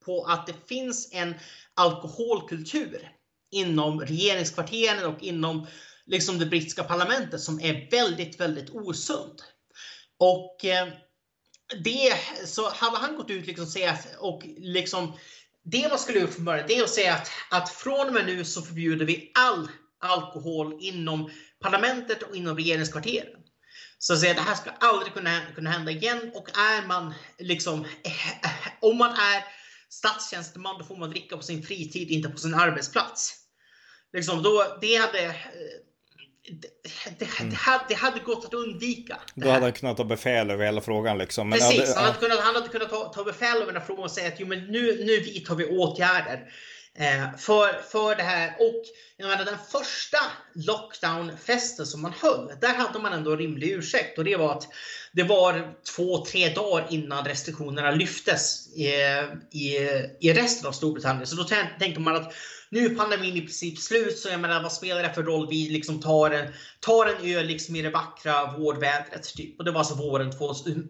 på 0.05 0.25
att 0.25 0.47
det 0.47 0.67
finns 0.67 1.09
en 1.13 1.35
alkoholkultur 1.73 3.11
inom 3.51 4.01
regeringskvarteren 4.01 5.05
och 5.05 5.23
inom 5.23 5.67
liksom 6.05 6.39
det 6.39 6.45
brittiska 6.45 6.83
parlamentet 6.83 7.41
som 7.41 7.59
är 7.59 7.91
väldigt, 7.91 8.39
väldigt 8.39 8.69
osund. 8.69 9.41
Och 10.17 10.65
eh, 10.65 10.87
det, 11.83 12.13
så 12.45 12.69
hade 12.69 12.97
han 12.97 13.15
gått 13.15 13.29
ut 13.29 13.47
liksom 13.47 13.65
säga 13.65 13.97
och 14.19 14.41
liksom 14.57 15.13
det 15.63 15.89
man 15.89 15.99
skulle 15.99 16.19
gjort 16.19 16.33
från 16.33 16.45
början, 16.45 16.65
det 16.67 16.77
är 16.77 16.83
att 16.83 16.89
säga 16.89 17.13
att, 17.13 17.29
att 17.51 17.69
från 17.69 18.07
och 18.07 18.13
med 18.13 18.25
nu 18.25 18.45
så 18.45 18.61
förbjuder 18.61 19.05
vi 19.05 19.31
all 19.33 19.67
alkohol 20.01 20.77
inom 20.79 21.31
parlamentet 21.59 22.23
och 22.23 22.35
inom 22.35 22.57
regeringskvarteren. 22.57 23.41
Så 23.99 24.13
att 24.13 24.19
säga, 24.19 24.33
det 24.33 24.41
här 24.41 24.55
ska 24.55 24.69
aldrig 24.69 25.13
kunna, 25.13 25.39
kunna 25.55 25.69
hända 25.69 25.91
igen 25.91 26.31
och 26.33 26.57
är 26.57 26.87
man 26.87 27.13
liksom, 27.37 27.79
eh, 27.81 28.49
om 28.79 28.97
man 28.97 29.09
är 29.09 29.43
statstjänsteman 29.89 30.75
då 30.79 30.85
får 30.85 30.97
man 30.97 31.09
dricka 31.09 31.37
på 31.37 31.43
sin 31.43 31.63
fritid, 31.63 32.11
inte 32.11 32.29
på 32.29 32.37
sin 32.37 32.53
arbetsplats. 32.53 33.37
Liksom 34.13 34.43
då, 34.43 34.77
det 34.81 34.95
hade 34.95 35.35
det, 36.43 36.67
det, 37.19 37.25
det, 37.49 37.55
hade, 37.55 37.85
det 37.87 37.95
hade 37.95 38.19
gått 38.19 38.45
att 38.45 38.53
undvika. 38.53 39.19
Då 39.35 39.49
hade 39.49 39.65
han 39.65 39.73
kunnat 39.73 39.97
ta 39.97 40.03
befäl 40.03 40.51
över 40.51 40.65
hela 40.65 40.81
frågan 40.81 41.17
liksom. 41.17 41.49
Men 41.49 41.59
Precis, 41.59 41.79
hade, 41.79 41.93
han, 41.95 42.05
hade 42.05 42.19
kunnat, 42.19 42.39
han 42.39 42.55
hade 42.55 42.67
kunnat 42.67 42.89
ta, 42.89 43.13
ta 43.13 43.23
befäl 43.23 43.57
över 43.57 43.65
den 43.65 43.81
här 43.81 43.87
frågan 43.87 44.03
och 44.03 44.11
säga 44.11 44.27
att 44.27 44.39
jo, 44.39 44.47
men 44.47 44.59
nu, 44.65 45.05
nu 45.05 45.19
vidtar 45.19 45.55
vi 45.55 45.65
åtgärder 45.65 46.33
eh, 46.33 46.47
Eh, 46.99 47.37
för, 47.37 47.81
för 47.91 48.15
det 48.15 48.23
här. 48.23 48.55
Och 48.59 48.83
jag 49.17 49.27
menar, 49.27 49.45
den 49.45 49.57
första 49.71 50.17
lockdownfesten 50.53 51.85
som 51.85 52.01
man 52.01 52.13
höll, 52.21 52.51
där 52.61 52.73
hade 52.73 52.99
man 52.99 53.13
ändå 53.13 53.35
rimlig 53.35 53.71
ursäkt. 53.71 54.17
Och 54.17 54.23
det 54.23 54.35
var 54.35 54.51
att 54.51 54.67
det 55.11 55.23
var 55.23 55.73
två, 55.95 56.25
tre 56.25 56.49
dagar 56.49 56.87
innan 56.89 57.25
restriktionerna 57.25 57.91
lyftes 57.91 58.67
i, 58.75 58.87
i, 59.51 59.77
i 60.19 60.33
resten 60.33 60.67
av 60.67 60.71
Storbritannien. 60.71 61.27
Så 61.27 61.35
då 61.35 61.43
tänkte 61.79 61.99
man 61.99 62.15
att 62.15 62.33
nu 62.69 62.85
är 62.85 62.95
pandemin 62.95 63.35
i 63.35 63.41
princip 63.41 63.79
slut, 63.79 64.17
så 64.17 64.29
jag 64.29 64.39
menar 64.39 64.63
vad 64.63 64.73
spelar 64.73 65.03
det 65.03 65.13
för 65.13 65.23
roll? 65.23 65.47
Vi 65.49 65.69
liksom 65.69 65.99
tar 65.99 66.31
en, 66.31 66.53
tar 66.79 67.05
en 67.05 67.35
öl 67.35 67.45
liksom 67.45 67.75
i 67.75 67.81
det 67.81 67.89
vackra 67.89 68.57
vårvädret. 68.57 69.33
Typ. 69.35 69.59
Och 69.59 69.65
det 69.65 69.71
var 69.71 69.79
alltså 69.79 69.95
våren, 69.95 70.31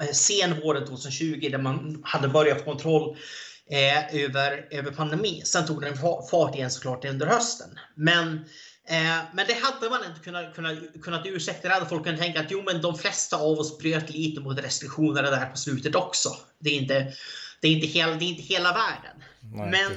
eh, 0.01 0.11
sen 0.13 0.59
våren 0.61 0.87
2020 0.87 1.49
där 1.51 1.57
man 1.57 2.01
hade 2.05 2.27
börjat 2.27 2.59
få 2.59 2.63
kontroll 2.63 3.17
eh, 3.71 4.15
över, 4.23 4.67
över 4.71 4.91
pandemin. 4.91 5.45
Sen 5.45 5.65
tog 5.65 5.81
den 5.81 5.97
fart 6.31 6.55
igen 6.55 6.71
såklart 6.71 7.05
under 7.05 7.27
hösten. 7.27 7.79
Men 7.95 8.33
eh, 8.87 9.19
men 9.33 9.47
det 9.47 9.57
hade 9.61 9.89
man 9.89 10.05
inte 10.05 10.19
kunnat, 10.23 10.55
kunnat, 10.55 10.77
kunnat 11.01 11.25
ursäkta. 11.25 11.67
Det 11.67 11.73
hade 11.73 11.85
folk 11.85 12.03
kunnat 12.03 12.19
tänka 12.19 12.39
att 12.39 12.51
jo, 12.51 12.63
men 12.65 12.81
de 12.81 12.97
flesta 12.97 13.37
av 13.37 13.59
oss 13.59 13.77
bröt 13.77 14.09
lite 14.09 14.41
mot 14.41 14.59
restriktionerna 14.59 15.29
där 15.29 15.45
på 15.45 15.57
slutet 15.57 15.95
också. 15.95 16.29
Det 16.59 16.69
är 16.69 16.81
inte, 16.81 17.13
det 17.61 17.67
är 17.67 17.71
inte, 17.71 17.87
hela, 17.87 18.15
det 18.15 18.25
är 18.25 18.29
inte 18.29 18.43
hela 18.43 18.73
världen. 18.73 19.23
Nej, 19.53 19.71
men 19.71 19.91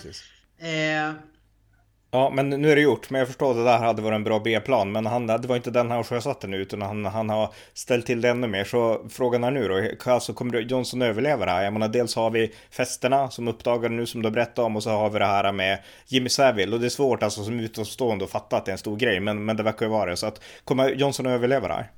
Ja, 2.15 2.31
men 2.31 2.51
nu 2.51 2.73
är 2.73 2.77
det 2.77 2.83
gjort. 2.83 3.11
Men 3.11 3.19
jag 3.19 3.29
förstår 3.29 3.51
att 3.51 3.57
det 3.57 3.65
där 3.65 3.79
hade 3.79 4.03
varit 4.03 4.15
en 4.15 4.25
bra 4.25 4.39
B-plan. 4.39 4.93
Men 4.93 5.07
han, 5.07 5.27
det 5.27 5.47
var 5.47 5.57
inte 5.57 5.71
den 5.71 5.91
han 5.91 6.05
sjösatte 6.05 6.47
nu, 6.47 6.57
utan 6.57 6.83
han, 6.83 7.05
han 7.05 7.31
har 7.31 7.53
ställt 7.73 8.07
till 8.07 8.21
det 8.21 8.29
ännu 8.29 8.47
mer. 8.47 8.65
Så 8.65 9.07
frågan 9.11 9.45
är 9.45 9.51
nu 9.51 9.69
då, 9.69 10.11
alltså 10.13 10.33
kommer 10.33 10.61
Johnson 10.61 11.03
överleva 11.03 11.45
det 11.45 11.51
här? 11.51 11.65
Jag 11.65 11.73
menar, 11.73 11.89
dels 11.89 12.17
har 12.17 12.31
vi 12.31 12.53
festerna 12.71 13.31
som 13.31 13.49
uppdagade 13.49 13.95
nu 13.95 14.07
som 14.07 14.23
du 14.23 14.31
berättade 14.31 14.67
om 14.67 14.77
och 14.77 14.83
så 14.83 14.91
har 14.91 15.11
vi 15.11 15.19
det 15.19 15.27
här 15.27 15.53
med 15.53 15.79
Jimmy 16.07 16.29
Savile. 16.29 16.75
Och 16.75 16.81
det 16.81 16.87
är 16.87 16.91
svårt 16.91 17.23
alltså 17.23 17.45
som 17.45 17.61
utomstående 17.61 18.25
att 18.25 18.31
fatta 18.31 18.57
att 18.57 18.65
det 18.65 18.71
är 18.71 18.73
en 18.75 18.79
stor 18.79 18.97
grej, 18.97 19.21
men, 19.21 19.45
men 19.45 19.57
det 19.57 19.63
verkar 19.63 19.87
ju 19.87 19.93
vara 19.93 20.11
det. 20.11 20.17
Så 20.17 20.27
att, 20.27 20.41
kommer 20.65 20.91
Johnson 20.91 21.27
överleva 21.27 21.69
det 21.69 21.75
här? 21.75 21.91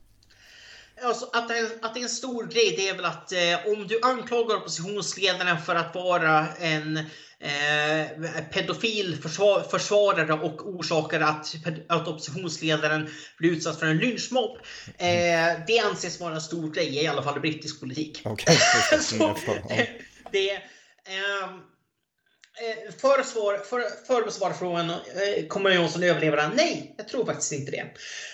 Alltså, 1.03 1.31
att, 1.33 1.49
det 1.49 1.71
att 1.83 1.95
det 1.95 2.01
är 2.01 2.03
en 2.03 2.09
stor 2.09 2.47
grej, 2.47 2.75
det 2.77 2.89
är 2.89 2.95
väl 2.95 3.05
att 3.05 3.33
eh, 3.33 3.73
om 3.73 3.87
du 3.87 4.01
anklagar 4.03 4.57
oppositionsledaren 4.57 5.63
för 5.63 5.75
att 5.75 5.95
vara 5.95 6.47
en 6.61 6.97
eh, 7.41 8.43
pedofil 8.53 9.23
försvar, 9.23 9.63
försvarare 9.71 10.33
och 10.33 10.69
orsakar 10.69 11.21
att, 11.21 11.55
att 11.89 12.09
oppositionsledaren 12.09 13.11
blir 13.39 13.51
utsatt 13.51 13.79
för 13.79 13.87
en 13.87 13.99
lynchmobb. 13.99 14.59
Eh, 14.99 15.61
det 15.67 15.79
anses 15.79 16.21
vara 16.21 16.35
en 16.35 16.41
stor 16.41 16.71
grej, 16.71 16.95
i 16.95 17.07
alla 17.07 17.23
fall 17.23 17.37
i 17.37 17.41
brittisk 17.41 17.81
politik. 17.81 18.23
Okay. 18.25 18.57
det, 20.33 20.51
eh, 20.51 20.61
Eh, 22.59 22.93
för 22.95 23.19
att 23.19 23.29
svara, 23.29 23.59
för, 23.59 24.07
för 24.07 24.23
att 24.23 24.33
svara 24.33 24.55
frågan, 24.55 24.91
eh, 24.91 25.47
kommer 25.49 25.71
Jonsson 25.71 26.03
överleva 26.03 26.37
den? 26.37 26.53
Nej, 26.55 26.95
jag 26.99 27.09
tror 27.09 27.27
faktiskt 27.27 27.53
inte 27.53 27.71
det. 27.71 27.81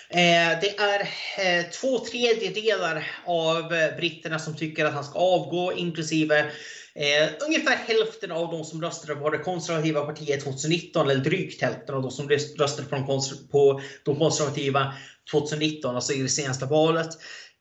Eh, 0.09 0.59
det 0.61 0.79
är 0.79 1.71
två 1.71 1.99
tredjedelar 1.99 3.11
av 3.25 3.69
britterna 3.97 4.39
som 4.39 4.55
tycker 4.55 4.85
att 4.85 4.93
han 4.93 5.03
ska 5.03 5.19
avgå, 5.19 5.73
inklusive 5.73 6.51
Eh, 6.95 7.29
ungefär 7.45 7.75
hälften 7.75 8.31
av 8.31 8.51
de 8.51 8.63
som 8.63 8.81
röstade 8.81 9.15
på 9.15 9.29
det 9.29 9.37
konservativa 9.37 10.05
partiet 10.05 10.43
2019, 10.43 11.09
eller 11.09 11.23
drygt 11.23 11.61
hälften 11.61 11.95
av 11.95 12.01
de 12.01 12.11
som 12.11 12.29
röstade 12.29 12.87
på 12.87 12.95
de, 12.95 13.05
konser 13.05 13.37
på 13.51 13.81
de 14.05 14.19
konservativa 14.19 14.93
2019, 15.31 15.95
alltså 15.95 16.13
i 16.13 16.21
det 16.21 16.29
senaste 16.29 16.65
valet. 16.65 17.07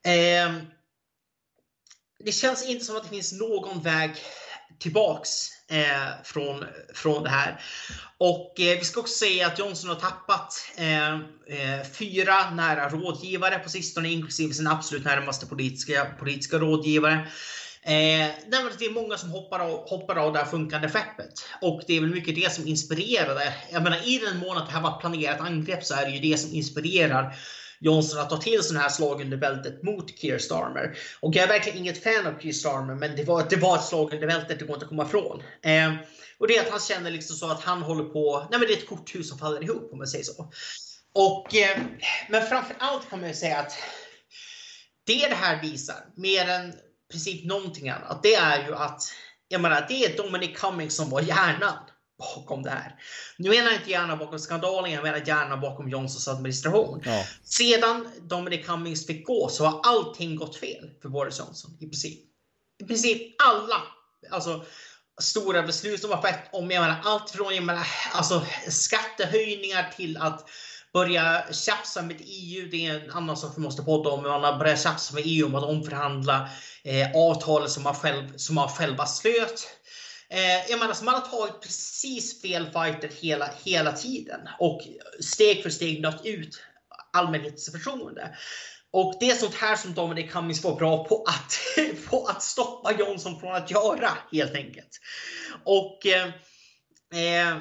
Eh, 0.07 0.55
det 2.25 2.33
känns 2.33 2.69
inte 2.69 2.85
som 2.85 2.97
att 2.97 3.03
det 3.03 3.09
finns 3.09 3.33
någon 3.33 3.83
väg 3.83 4.11
tillbaks 4.79 5.49
eh, 5.73 6.09
från, 6.25 6.65
från 6.95 7.23
det 7.23 7.31
här. 7.31 7.61
Och 8.19 8.61
eh, 8.61 8.79
vi 8.79 8.85
ska 8.85 9.01
också 9.01 9.15
säga 9.15 9.47
att 9.47 9.59
Johnson 9.59 9.91
har 9.91 9.97
tappat 9.97 10.71
eh, 10.77 11.13
eh, 11.15 11.87
fyra 11.99 12.51
nära 12.51 12.89
rådgivare 12.89 13.59
på 13.59 13.69
sistone, 13.69 14.09
inklusive 14.09 14.55
sin 14.55 14.67
absolut 14.67 15.05
närmaste 15.05 15.47
politiska, 15.47 16.07
politiska 16.19 16.59
rådgivare. 16.59 17.27
Eh, 17.85 18.29
det 18.79 18.85
är 18.85 18.95
många 18.95 19.17
som 19.17 19.31
hoppar 19.31 19.59
av, 19.59 19.89
hoppar 19.89 20.17
av 20.17 20.33
det 20.33 20.39
här 20.39 20.47
funkande 20.47 20.89
skeppet. 20.89 21.33
Och 21.61 21.83
det 21.87 21.97
är 21.97 22.01
väl 22.01 22.11
mycket 22.11 22.35
det 22.35 22.53
som 22.53 22.67
inspirerade. 22.67 23.55
Jag 23.73 23.83
menar, 23.83 24.09
i 24.09 24.19
den 24.19 24.39
mån 24.39 24.57
att 24.57 24.67
det 24.67 24.73
här 24.73 24.83
var 24.83 24.91
ett 24.91 25.01
planerat 25.01 25.41
angrepp 25.41 25.85
så 25.85 25.95
är 25.95 26.05
det 26.05 26.11
ju 26.11 26.31
det 26.31 26.39
som 26.39 26.55
inspirerar 26.55 27.37
Johnson 27.83 28.21
att 28.21 28.31
ta 28.31 28.37
till 28.37 28.63
sådana 28.63 28.83
här 28.83 28.89
slag 28.89 29.21
under 29.21 29.37
bältet 29.37 29.83
mot 29.83 30.19
Keir 30.19 30.39
Starmer. 30.39 30.99
Och 31.21 31.37
jag 31.37 31.45
är 31.45 31.49
verkligen 31.49 31.79
inget 31.79 32.03
fan 32.03 32.27
av 32.27 32.41
Keir 32.41 32.53
Starmer, 32.53 32.95
men 32.95 33.17
det 33.17 33.25
var, 33.25 33.47
det 33.51 33.57
var 33.57 33.77
ett 33.77 33.85
slag 33.85 34.15
under 34.15 34.27
bältet, 34.27 34.59
det 34.59 34.65
går 34.65 34.75
inte 34.75 34.85
att 34.85 34.89
komma 34.89 35.07
ifrån. 35.07 35.43
Eh, 35.63 35.95
och 36.39 36.49
det 36.49 36.57
är 36.57 36.61
att 36.61 36.71
han 36.71 36.81
känner 36.81 37.11
liksom 37.11 37.37
så 37.37 37.51
att 37.51 37.63
han 37.63 37.83
håller 37.83 38.05
på, 38.05 38.47
nej 38.51 38.61
men 38.61 38.69
det 38.69 38.75
är 38.75 38.79
ett 38.79 38.89
korthus 38.89 39.29
som 39.29 39.39
faller 39.39 39.65
ihop 39.65 39.93
om 39.93 39.99
man 39.99 40.07
säger 40.07 40.25
så. 40.25 40.53
Och, 41.15 41.55
eh, 41.55 41.81
men 42.29 42.47
framför 42.47 42.77
allt 42.79 43.11
kan 43.11 43.21
man 43.21 43.29
ju 43.29 43.35
säga 43.35 43.59
att 43.59 43.73
det 45.07 45.29
det 45.29 45.35
här 45.35 45.63
visar, 45.63 45.97
mer 46.17 46.49
än 46.49 46.73
precis 47.13 47.45
någonting 47.45 47.89
annat, 47.89 48.23
det 48.23 48.35
är 48.35 48.67
ju 48.67 48.75
att 48.75 49.03
jag 49.49 49.61
menar, 49.61 49.87
det 49.89 50.05
är 50.05 50.17
Dominic 50.17 50.59
Cummings 50.59 50.97
som 50.97 51.11
var 51.11 51.21
hjärnan 51.21 51.79
bakom 52.23 52.63
det 52.63 52.71
här. 52.71 52.95
Nu 53.37 53.51
menar 53.51 53.71
jag 53.71 53.81
inte 53.81 53.91
hjärnan 53.91 54.19
bakom 54.19 54.39
skandalen, 54.39 54.93
jag 54.93 55.03
menar 55.03 55.23
hjärnan 55.27 55.61
bakom 55.61 55.89
Johnsons 55.89 56.29
administration. 56.29 57.03
Ja. 57.05 57.25
Sedan 57.45 58.09
Dominic 58.21 58.67
Cummings 58.67 59.07
fick 59.07 59.27
gå 59.27 59.49
så 59.49 59.65
har 59.65 59.81
allting 59.85 60.37
gått 60.37 60.57
fel 60.57 60.91
för 61.03 61.09
Boris 61.09 61.39
Johnson 61.39 61.77
i 61.81 61.87
princip. 61.87 62.21
I 62.79 62.85
princip 62.85 63.43
alla 63.43 63.83
alltså, 64.31 64.65
stora 65.21 65.63
beslut 65.63 66.01
som 66.01 66.11
har 66.11 66.23
skett 66.23 66.49
om 66.53 66.71
jag 66.71 66.81
menar, 66.81 67.01
allt 67.05 67.31
från 67.31 67.55
jag 67.55 67.65
menar, 67.65 67.87
alltså, 68.13 68.43
skattehöjningar 68.69 69.93
till 69.97 70.17
att 70.17 70.49
börja 70.93 71.45
tjafsa 71.53 72.03
med 72.03 72.17
EU. 72.21 72.69
Det 72.71 72.87
är 72.87 73.01
en 73.01 73.11
annan 73.11 73.37
sak 73.37 73.53
vi 73.57 73.63
måste 73.63 73.83
podda 73.83 74.11
om. 74.11 74.23
Man 74.23 74.45
har 74.45 74.59
börjat 74.59 74.83
tjafsa 74.83 75.15
med 75.15 75.23
EU 75.27 75.47
om 75.47 75.55
att 75.55 75.65
omförhandla 75.65 76.49
eh, 76.85 77.11
avtalet 77.15 77.71
som 77.71 77.83
man, 77.83 77.95
själv, 77.95 78.37
som 78.37 78.55
man 78.55 78.69
själva 78.69 79.07
slöt. 79.07 79.69
Eh, 80.33 80.71
jag 80.71 80.79
menar, 80.79 81.05
man 81.05 81.15
har 81.15 81.21
tagit 81.21 81.61
precis 81.61 82.43
fel 82.43 82.65
fighter 82.65 83.11
hela, 83.21 83.51
hela 83.65 83.93
tiden 83.93 84.41
och 84.59 84.81
steg 85.21 85.63
för 85.63 85.71
steg 85.71 86.03
nött 86.03 86.27
ut 86.27 86.63
allmänhetens 87.13 87.73
förtroende. 87.73 88.37
Och 88.91 89.17
det 89.21 89.31
är 89.31 89.35
sånt 89.35 89.55
här 89.55 89.77
som 89.77 89.95
Dominic 89.95 90.33
Cummings 90.33 90.65
var 90.65 90.77
bra 90.77 91.05
på 91.05 91.25
att, 91.29 91.59
på 92.11 92.27
att 92.27 92.43
stoppa 92.43 92.93
Johnson 92.99 93.41
från 93.41 93.55
att 93.55 93.71
göra 93.71 94.11
helt 94.33 94.55
enkelt. 94.55 95.01
Och 95.65 96.07
eh, 96.07 96.27
eh 97.15 97.59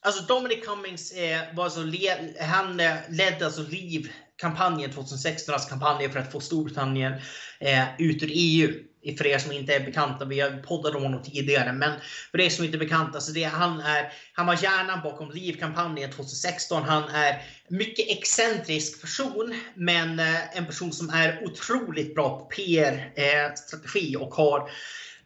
Alltså 0.00 0.22
Dominic 0.22 0.64
Cummings 0.64 1.12
eh, 1.12 1.54
var 1.54 1.64
alltså 1.64 1.82
led, 1.82 2.36
han 2.40 2.80
eh, 2.80 2.96
ledde 3.08 3.44
alltså 3.44 3.62
LIV 3.62 4.12
kampanjen 4.36 4.92
2016, 4.92 5.54
alltså 5.54 5.68
kampanjen 5.68 6.12
för 6.12 6.20
att 6.20 6.32
få 6.32 6.40
Storbritannien 6.40 7.12
eh, 7.60 7.84
ut 7.98 8.22
ur 8.22 8.30
EU. 8.32 8.87
För 9.16 9.26
er 9.26 9.38
som 9.38 9.52
inte 9.52 9.74
är 9.74 9.80
bekanta, 9.80 10.24
vi 10.24 10.40
har 10.40 10.50
poddat 10.50 10.94
om 10.94 11.02
honom 11.02 11.22
tidigare, 11.22 11.72
men 11.72 11.92
för 12.30 12.40
er 12.40 12.50
som 12.50 12.64
inte 12.64 12.76
är 12.76 12.78
bekanta, 12.78 13.20
så 13.20 13.32
det, 13.32 13.44
han, 13.44 13.80
är, 13.80 14.12
han 14.32 14.46
var 14.46 14.62
hjärnan 14.62 15.00
bakom 15.02 15.30
LIV-kampanjen 15.30 16.10
2016. 16.10 16.82
Han 16.82 17.08
är 17.08 17.42
mycket 17.68 18.08
excentrisk 18.08 19.00
person, 19.00 19.60
men 19.74 20.20
eh, 20.20 20.56
en 20.58 20.66
person 20.66 20.92
som 20.92 21.10
är 21.10 21.44
otroligt 21.44 22.14
bra 22.14 22.38
på 22.38 22.44
PR-strategi 22.44 24.14
eh, 24.14 24.20
och 24.20 24.34
har 24.34 24.70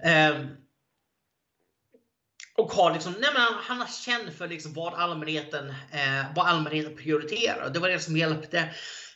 eh, 0.04 0.36
och 2.56 2.72
har 2.72 2.92
liksom, 2.92 3.12
nej 3.12 3.30
men 3.32 3.42
han, 3.42 3.54
han 3.54 3.78
har 3.78 3.86
känt 3.86 4.34
för 4.38 4.48
liksom 4.48 4.72
vad, 4.72 4.94
allmänheten, 4.94 5.68
eh, 5.68 6.34
vad 6.34 6.46
allmänheten 6.46 6.96
prioriterar. 6.96 7.70
Det 7.70 7.78
var 7.78 7.88
det 7.88 8.00
som 8.00 8.16
hjälpte 8.16 8.68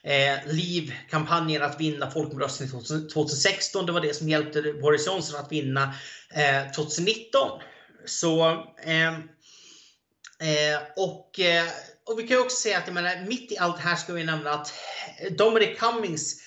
eh, 0.07 0.39
LIV-kampanjen 0.47 1.63
att 1.63 1.81
vinna 1.81 2.11
folkomröstningen 2.11 2.85
2016. 3.13 3.87
Det 3.87 3.93
var 3.93 4.01
det 4.01 4.15
som 4.15 4.29
hjälpte 4.29 4.63
Boris 4.63 5.07
Johnson 5.07 5.41
att 5.41 5.53
vinna 5.53 5.95
eh, 6.31 6.73
2019. 6.73 7.61
Så, 8.07 8.51
eh, 8.83 9.09
eh 9.09 10.81
och, 10.97 11.41
eh, 11.41 11.65
och 12.07 12.19
vi 12.19 12.29
kan 12.29 12.39
också 12.39 12.57
säga 12.57 12.79
att 12.79 12.87
jag 12.87 12.95
menar, 12.95 13.27
mitt 13.29 13.53
i 13.53 13.59
allt 13.59 13.77
det 13.77 13.83
här 13.83 13.97
ska 13.97 14.13
vi 14.13 14.25
nämna 14.25 14.51
att 14.51 14.73
eh, 15.21 15.33
Dominic 15.33 15.79
Cummings 15.79 16.41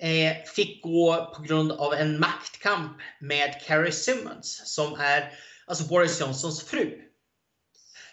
eh, 0.00 0.36
fick 0.54 0.82
gå 0.82 1.32
på 1.36 1.42
grund 1.42 1.72
av 1.72 1.94
en 1.94 2.20
maktkamp 2.20 2.96
med 3.20 3.62
Carrie 3.66 3.92
Simmons 3.92 4.62
som 4.64 4.94
är 5.00 5.32
alltså 5.66 5.84
Boris 5.84 6.20
Johnsons 6.20 6.62
fru. 6.64 7.02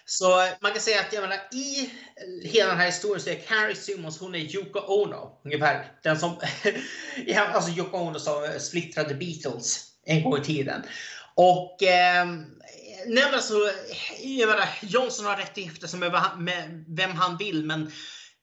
Så 0.06 0.48
man 0.60 0.72
kan 0.72 0.80
säga 0.80 1.00
att 1.00 1.12
jag 1.12 1.20
menar, 1.20 1.40
i 1.52 1.90
hela 2.42 2.68
den 2.68 2.78
här 2.78 2.86
historien 2.86 3.20
så 3.20 3.30
är 3.30 3.34
Carrie 3.34 3.76
Simmons, 3.76 4.20
hon 4.20 4.34
är 4.34 4.38
Yoko 4.38 4.78
Ono 4.78 5.40
ungefär. 5.44 5.92
Den 6.02 6.18
som, 6.18 6.40
ja, 7.26 7.46
alltså 7.46 7.70
Yoko 7.70 7.96
Ono 7.96 8.18
som 8.18 8.48
splittrade 8.58 9.14
Beatles 9.14 9.84
en 10.06 10.22
gång 10.22 10.38
i 10.38 10.44
tiden. 10.44 10.82
Och 11.34 11.82
eh, 11.82 12.26
nej, 13.06 13.24
alltså, 13.32 13.54
jag 14.22 14.48
menar, 14.48 14.68
Johnson 14.82 15.26
har 15.26 15.36
rätt 15.36 15.58
som 15.90 16.02
är 16.02 16.36
med 16.38 16.84
vem 16.88 17.10
han 17.10 17.36
vill, 17.36 17.64
men 17.64 17.92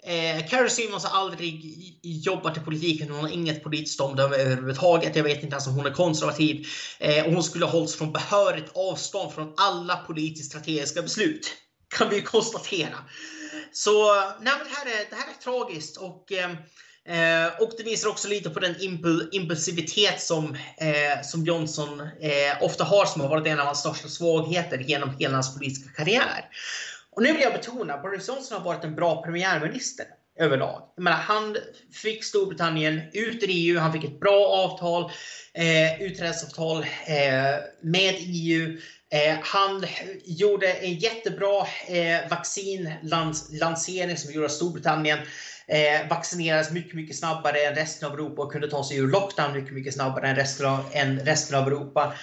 Eh, 0.05 0.47
Carrie 0.47 0.69
Simons 0.69 1.03
har 1.03 1.19
aldrig 1.19 1.61
jobbat 2.01 2.57
i 2.57 2.59
politiken. 2.59 3.09
Hon 3.09 3.19
har 3.19 3.29
inget 3.29 3.63
politiskt 3.63 3.99
omdöme 3.99 4.35
överhuvudtaget. 4.35 5.15
Jag 5.15 5.23
vet 5.23 5.43
inte 5.43 5.53
ens 5.53 5.67
om 5.67 5.73
hon 5.73 5.85
är 5.85 5.91
konservativ. 5.91 6.67
Eh, 6.99 7.25
och 7.25 7.33
hon 7.33 7.43
skulle 7.43 7.65
ha 7.65 7.71
hållits 7.71 7.95
från 7.95 8.11
behörigt 8.11 8.71
avstånd 8.75 9.33
från 9.33 9.53
alla 9.57 9.97
politiskt 9.97 10.49
strategiska 10.49 11.01
beslut. 11.01 11.53
Kan 11.97 12.09
vi 12.09 12.21
konstatera. 12.21 12.95
Så 13.71 14.13
nej, 14.15 14.53
det, 14.63 14.75
här 14.75 14.85
är, 14.85 15.09
det 15.09 15.15
här 15.15 15.29
är 15.37 15.43
tragiskt. 15.43 15.97
Och, 15.97 16.31
eh, 16.31 16.51
eh, 17.45 17.51
och 17.59 17.71
det 17.77 17.83
visar 17.83 18.09
också 18.09 18.27
lite 18.27 18.49
på 18.49 18.59
den 18.59 18.81
impul 18.81 19.29
impulsivitet 19.31 20.21
som, 20.21 20.55
eh, 20.77 21.21
som 21.23 21.45
Johnson 21.45 21.99
eh, 21.99 22.63
ofta 22.63 22.83
har, 22.83 23.05
som 23.05 23.21
har 23.21 23.29
varit 23.29 23.47
en 23.47 23.59
av 23.59 23.65
hans 23.65 23.79
största 23.79 24.07
svagheter 24.07 24.77
genom 24.77 25.17
hela 25.19 25.33
hans 25.33 25.55
politiska 25.55 25.89
karriär. 25.89 26.45
Och 27.21 27.27
nu 27.27 27.33
vill 27.33 27.41
jag 27.41 27.53
betona, 27.53 27.97
Boris 27.97 28.27
Johnson 28.27 28.57
har 28.57 28.65
varit 28.65 28.83
en 28.83 28.95
bra 28.95 29.23
premiärminister 29.23 30.05
överlag. 30.39 30.81
Jag 30.95 31.03
menar, 31.03 31.17
han 31.17 31.57
fick 31.93 32.23
Storbritannien 32.23 33.01
ut 33.13 33.43
ur 33.43 33.47
EU, 33.49 33.79
han 33.79 33.93
fick 33.93 34.03
ett 34.03 34.19
bra 34.19 34.45
avtal, 34.47 35.11
eh, 35.53 36.01
utträdesavtal 36.01 36.77
eh, 37.05 37.55
med 37.81 38.15
EU. 38.17 38.77
Eh, 39.11 39.37
han 39.41 39.85
gjorde 40.25 40.73
en 40.73 40.93
jättebra 40.93 41.67
eh, 41.87 42.29
vaccinlansering 42.29 44.17
som 44.17 44.33
gjorde 44.33 44.45
att 44.45 44.51
Storbritannien 44.51 45.19
eh, 45.67 46.09
vaccinerades 46.09 46.71
mycket, 46.71 46.93
mycket 46.93 47.17
snabbare 47.17 47.61
än 47.61 47.75
resten 47.75 48.09
av 48.09 48.13
Europa 48.13 48.41
och 48.41 48.51
kunde 48.51 48.69
ta 48.69 48.83
sig 48.83 48.97
ur 48.97 49.07
lockdown 49.07 49.53
mycket, 49.53 49.73
mycket 49.73 49.93
snabbare 49.93 50.27
än 50.27 50.35
resten 50.35 50.65
av, 50.65 50.85
än 50.91 51.19
resten 51.19 51.57
av 51.57 51.67
Europa. 51.67 52.13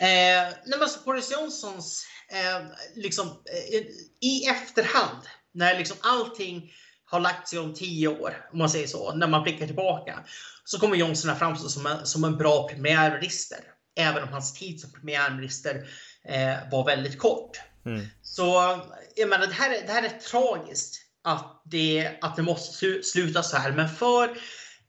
Eh, 0.00 0.52
nej, 0.64 0.78
men 0.78 0.88
så 0.88 1.00
Boris 1.04 1.32
Johnsons 1.32 2.06
eh, 2.32 2.66
liksom, 2.94 3.26
eh, 3.26 3.82
i 4.20 4.46
efterhand, 4.50 5.22
när 5.52 5.78
liksom 5.78 5.96
allting 6.00 6.72
har 7.04 7.20
lagt 7.20 7.48
sig 7.48 7.58
om 7.58 7.74
tio 7.74 8.08
år, 8.08 8.48
om 8.52 8.58
man 8.58 8.70
säger 8.70 8.86
så, 8.86 9.14
när 9.14 9.26
man 9.26 9.42
blickar 9.42 9.66
tillbaka, 9.66 10.24
så 10.64 10.78
kommer 10.78 10.96
Johnson 10.96 11.30
att 11.30 11.38
framstå 11.38 11.68
som 11.68 11.86
en, 11.86 12.06
som 12.06 12.24
en 12.24 12.36
bra 12.36 12.68
premiärminister. 12.68 13.58
Även 13.96 14.22
om 14.22 14.28
hans 14.28 14.54
tid 14.54 14.80
som 14.80 14.92
premiärminister 14.92 15.88
eh, 16.24 16.70
var 16.70 16.84
väldigt 16.84 17.18
kort. 17.18 17.60
Mm. 17.86 18.06
Så 18.22 18.78
jag 19.16 19.28
menar, 19.28 19.46
det, 19.46 19.52
här, 19.52 19.70
är, 19.70 19.86
det 19.86 19.92
här 19.92 20.02
är 20.02 20.18
tragiskt 20.18 21.02
att 21.24 21.62
det, 21.64 22.10
att 22.20 22.36
det 22.36 22.42
måste 22.42 23.02
sluta 23.02 23.42
så 23.42 23.56
här. 23.56 23.72
Men 23.72 23.88
för 23.88 24.38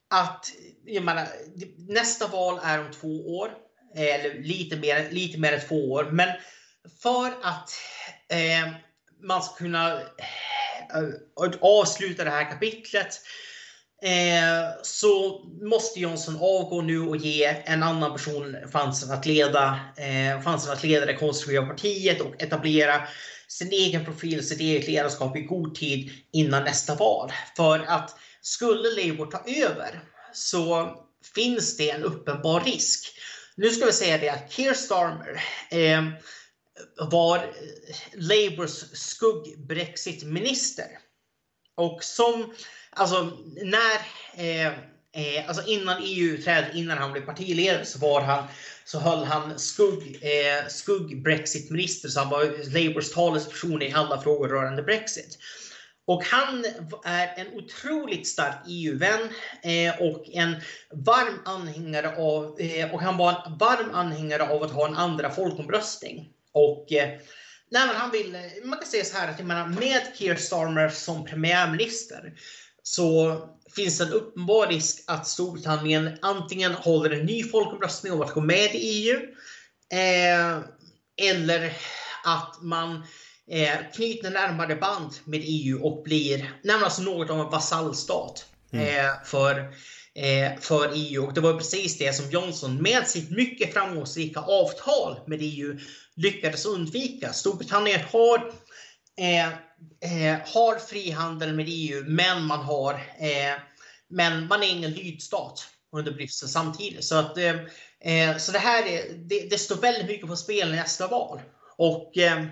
att, 0.10 0.52
jag 0.86 1.04
menar, 1.04 1.28
nästa 1.78 2.28
val 2.28 2.60
är 2.64 2.80
om 2.80 2.92
två 2.92 3.38
år. 3.38 3.52
Eller 3.96 4.44
lite 4.44 4.76
mer, 4.76 5.12
lite 5.12 5.40
mer 5.40 5.54
än 5.54 5.68
två 5.68 5.92
år. 5.92 6.10
Men 6.12 6.30
för 7.02 7.28
att 7.42 7.72
eh, 8.30 8.74
man 9.24 9.44
ska 9.44 9.56
kunna 9.56 9.94
eh, 9.94 11.52
avsluta 11.62 12.24
det 12.24 12.30
här 12.30 12.52
kapitlet 12.52 13.22
eh, 14.02 14.82
så 14.84 15.44
måste 15.62 16.00
Johnson 16.00 16.36
avgå 16.36 16.82
nu 16.82 17.00
och 17.02 17.18
ge 17.18 17.64
en 17.66 17.84
annan 17.84 18.12
person 18.12 18.58
chansen 18.74 19.12
att 19.12 19.26
leda, 19.26 19.80
eh, 19.98 20.44
chansen 20.44 20.74
att 20.74 20.84
leda 20.84 21.06
det 21.06 21.16
konservativa 21.16 21.66
partiet 21.66 22.22
och 22.22 22.42
etablera 22.42 23.08
sin 23.48 23.72
egen 23.72 24.06
profil, 24.06 24.48
sitt 24.48 24.60
eget 24.60 24.88
ledarskap 24.88 25.38
i 25.38 25.42
god 25.42 25.76
tid 25.76 26.12
innan 26.32 26.64
nästa 26.64 26.96
val. 26.96 27.32
För 27.56 27.80
att 27.88 28.16
skulle 28.42 28.90
Labour 28.90 29.26
ta 29.26 29.44
över 29.46 30.04
så 30.34 30.96
finns 31.36 31.78
det 31.78 31.90
en 31.90 32.04
uppenbar 32.04 32.62
risk 32.62 33.20
Nu 33.56 33.70
ska 33.70 33.86
vi 33.86 33.94
säga 33.94 34.18
det 34.18 34.30
att 34.30 34.52
Keir 34.52 34.74
Starmer 34.74 35.44
eh, 35.72 36.04
var 37.12 37.54
Labours 38.14 38.84
skugg-Brexit-minister. 38.94 40.88
Och 41.76 42.04
som, 42.04 42.54
alltså 42.90 43.38
när, 43.64 43.96
eh, 44.36 44.68
eh, 44.68 45.48
alltså 45.48 45.68
innan 45.68 46.02
EU-utträdet, 46.04 46.76
innan 46.76 46.98
han 46.98 47.12
blev 47.12 47.26
partiledare 47.26 47.86
så 47.86 48.00
var 48.00 48.22
han, 48.22 48.44
så 48.86 49.00
höll 49.00 49.24
han 49.24 49.60
skugg, 49.60 50.20
eh, 50.22 50.68
skugg-Brexit-minister, 50.68 52.10
så 52.10 52.20
han 52.20 52.30
var 52.30 52.74
Labours 52.74 53.12
talesperson 53.12 53.82
i 53.82 53.94
alla 53.94 54.22
frågor 54.22 54.48
rörande 54.48 54.84
Brexit. 54.84 55.38
Och 56.10 56.24
han 56.24 56.66
är 57.04 57.34
en 57.36 57.54
otroligt 57.54 58.28
stark 58.28 58.56
EU-vän 58.68 59.30
eh, 59.64 60.02
och 60.02 60.30
en 60.30 60.56
varm 60.92 61.40
anhängare 61.46 62.16
av, 62.16 62.60
eh, 62.60 62.94
och 62.94 63.02
han 63.02 63.18
var 63.18 63.44
en 63.46 63.58
varm 63.58 63.90
anhängare 63.94 64.50
av 64.50 64.64
att 64.64 64.72
ha 64.72 64.88
en 64.88 64.96
andra 64.96 65.30
folkomröstning. 65.30 66.30
Och 66.54 66.92
eh, 66.92 67.10
nej, 67.72 67.90
han 67.94 68.12
vill, 68.12 68.38
man 68.64 68.80
kan 68.80 68.88
säga 68.88 69.06
så 69.06 69.18
här 69.18 69.32
att 69.32 69.40
jag 69.40 69.48
menar, 69.48 69.68
med 69.68 70.02
Keir 70.18 70.36
Starmer 70.36 70.90
som 70.90 71.26
premiärminister 71.26 72.34
så 72.84 73.38
finns 73.76 73.98
det 73.98 74.04
en 74.04 74.14
uppenbar 74.14 74.68
risk 74.68 75.04
att 75.08 75.28
Storbritannien 75.28 76.18
antingen 76.22 76.72
håller 76.72 77.10
en 77.10 77.26
ny 77.26 77.44
folkomröstning 77.44 78.14
om 78.14 78.22
att 78.22 78.34
gå 78.34 78.42
med 78.42 78.76
i 78.76 78.78
EU 78.78 79.16
eh, 79.94 80.60
eller 81.30 81.74
att 82.24 82.62
man 82.62 83.04
eh, 83.52 83.92
knyter 83.96 84.30
närmare 84.30 84.76
band 84.76 85.12
med 85.26 85.42
EU 85.44 85.86
och 85.86 86.04
blir 86.04 86.54
alltså 86.84 87.02
något 87.02 87.30
av 87.30 87.40
en 87.40 87.50
vasallstat 87.50 88.46
mm. 88.74 88.88
eh, 88.88 89.12
för, 89.26 89.60
eh, 90.16 90.60
för 90.60 90.92
EU. 90.96 91.26
Och 91.26 91.34
det 91.34 91.42
var 91.42 91.54
precis 91.54 91.98
det 91.98 92.16
som 92.16 92.30
Johnson 92.30 92.82
med 92.82 93.08
sitt 93.08 93.32
mycket 93.32 93.74
framgångsrika 93.74 94.40
avtal 94.40 95.20
med 95.28 95.40
EU 95.42 95.80
lyckades 96.22 96.66
undvika. 96.66 97.34
Storbritannien 97.34 98.00
har 98.12 98.52
eh, 99.20 99.48
eh, 99.48 100.40
har 100.46 100.80
frihandel 100.80 101.54
med 101.54 101.66
EU, 101.68 102.04
men 102.08 102.46
man 102.46 102.60
har 102.60 102.94
eh, 102.94 103.60
men 104.10 104.48
man 104.48 104.64
är 104.64 104.68
ingen 104.68 104.92
lydstat 104.92 105.68
under 105.92 106.12
Bryssel 106.12 106.50
samtidigt. 106.50 107.06
Så, 107.06 107.16
att, 107.16 107.38
eh, 107.38 107.56
eh, 108.00 108.38
så 108.38 108.52
det 108.52 108.60
här 108.60 108.84
är, 108.84 109.14
det, 109.14 109.50
det, 109.50 109.58
står 109.58 109.76
väldigt 109.76 110.08
mycket 110.08 110.28
på 110.28 110.36
spel 110.36 110.74
i 110.74 110.76
nästa 110.76 111.08
val. 111.08 111.42
Och 111.78 112.18
eh, 112.18 112.46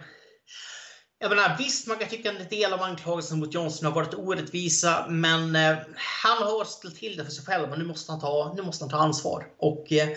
jag 1.19 1.29
menar, 1.29 1.55
visst, 1.57 1.87
man 1.87 1.97
kan 1.97 2.09
tycka 2.09 2.31
att 2.31 2.39
en 2.39 2.47
del 2.49 2.73
av 2.73 2.81
anklagelserna 2.81 3.39
mot 3.39 3.53
Johnson 3.53 3.85
har 3.85 3.93
varit 3.93 4.13
orättvisa, 4.13 5.05
men 5.09 5.55
eh, 5.55 5.77
han 5.95 6.37
har 6.37 6.65
ställt 6.65 6.95
till 6.95 7.17
det 7.17 7.25
för 7.25 7.31
sig 7.31 7.45
själv 7.45 7.71
och 7.71 7.79
nu 7.79 7.85
måste 7.85 8.11
han 8.11 8.21
ta, 8.21 8.53
nu 8.57 8.63
måste 8.63 8.83
han 8.83 8.91
ta 8.91 8.97
ansvar. 8.97 9.47
Och 9.57 9.91
eh, 9.91 10.09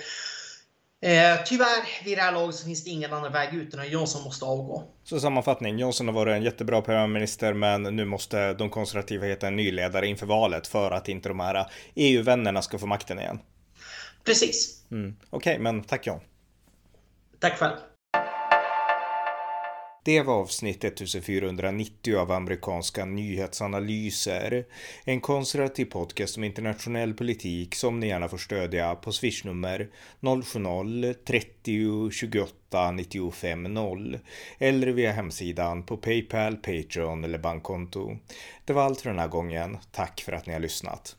eh, 1.03 1.45
tyvärr, 1.47 2.05
vid 2.05 2.19
det 2.19 2.23
här 2.23 2.33
laget 2.33 2.55
så 2.55 2.67
finns 2.67 2.85
det 2.85 2.91
ingen 2.91 3.13
annan 3.13 3.33
väg 3.33 3.55
ut 3.55 3.75
än 3.75 3.81
att 3.81 3.91
Johnson 3.91 4.23
måste 4.23 4.45
avgå. 4.45 4.85
Så 5.05 5.21
sammanfattning, 5.21 5.79
Johnson 5.79 6.07
har 6.07 6.15
varit 6.15 6.33
en 6.33 6.43
jättebra 6.43 6.83
premiärminister, 6.83 7.55
men 7.55 7.83
nu 7.83 8.05
måste 8.05 8.53
de 8.53 8.71
konservativa 8.71 9.27
hitta 9.27 9.47
en 9.47 9.57
ny 9.57 9.73
ledare 9.73 10.07
inför 10.07 10.27
valet 10.27 10.67
för 10.67 10.91
att 10.91 11.09
inte 11.09 11.29
de 11.29 11.41
här 11.41 11.67
EU-vännerna 11.95 12.63
ska 12.63 12.79
få 12.79 12.87
makten 12.87 13.19
igen. 13.19 13.39
Precis. 14.25 14.85
Mm. 14.91 15.17
Okej, 15.31 15.53
okay, 15.53 15.63
men 15.63 15.85
tack 15.85 16.07
John. 16.07 16.21
Tack 17.39 17.59
själv. 17.59 17.77
Det 20.03 20.23
var 20.23 20.35
avsnitt 20.35 20.85
1490 20.85 22.17
av 22.17 22.33
amerikanska 22.33 23.05
nyhetsanalyser. 23.05 24.65
En 25.05 25.21
konservativ 25.21 25.85
podcast 25.85 26.37
om 26.37 26.45
internationell 26.45 27.15
politik 27.15 27.75
som 27.75 28.01
ni 28.01 28.07
gärna 28.07 28.29
får 28.29 28.39
stödja 28.39 28.95
på 28.95 29.13
swishnummer 29.13 29.89
070-30 30.21 32.11
28 32.11 32.91
95 32.91 33.63
0 33.63 34.19
eller 34.59 34.87
via 34.87 35.13
hemsidan 35.13 35.83
på 35.83 35.97
Paypal, 35.97 36.57
Patreon 36.57 37.25
eller 37.25 37.39
bankkonto. 37.39 38.17
Det 38.65 38.73
var 38.73 38.83
allt 38.83 39.01
för 39.01 39.11
den 39.11 39.19
här 39.19 39.29
gången. 39.29 39.79
Tack 39.93 40.21
för 40.21 40.33
att 40.33 40.47
ni 40.47 40.53
har 40.53 40.61
lyssnat. 40.61 41.17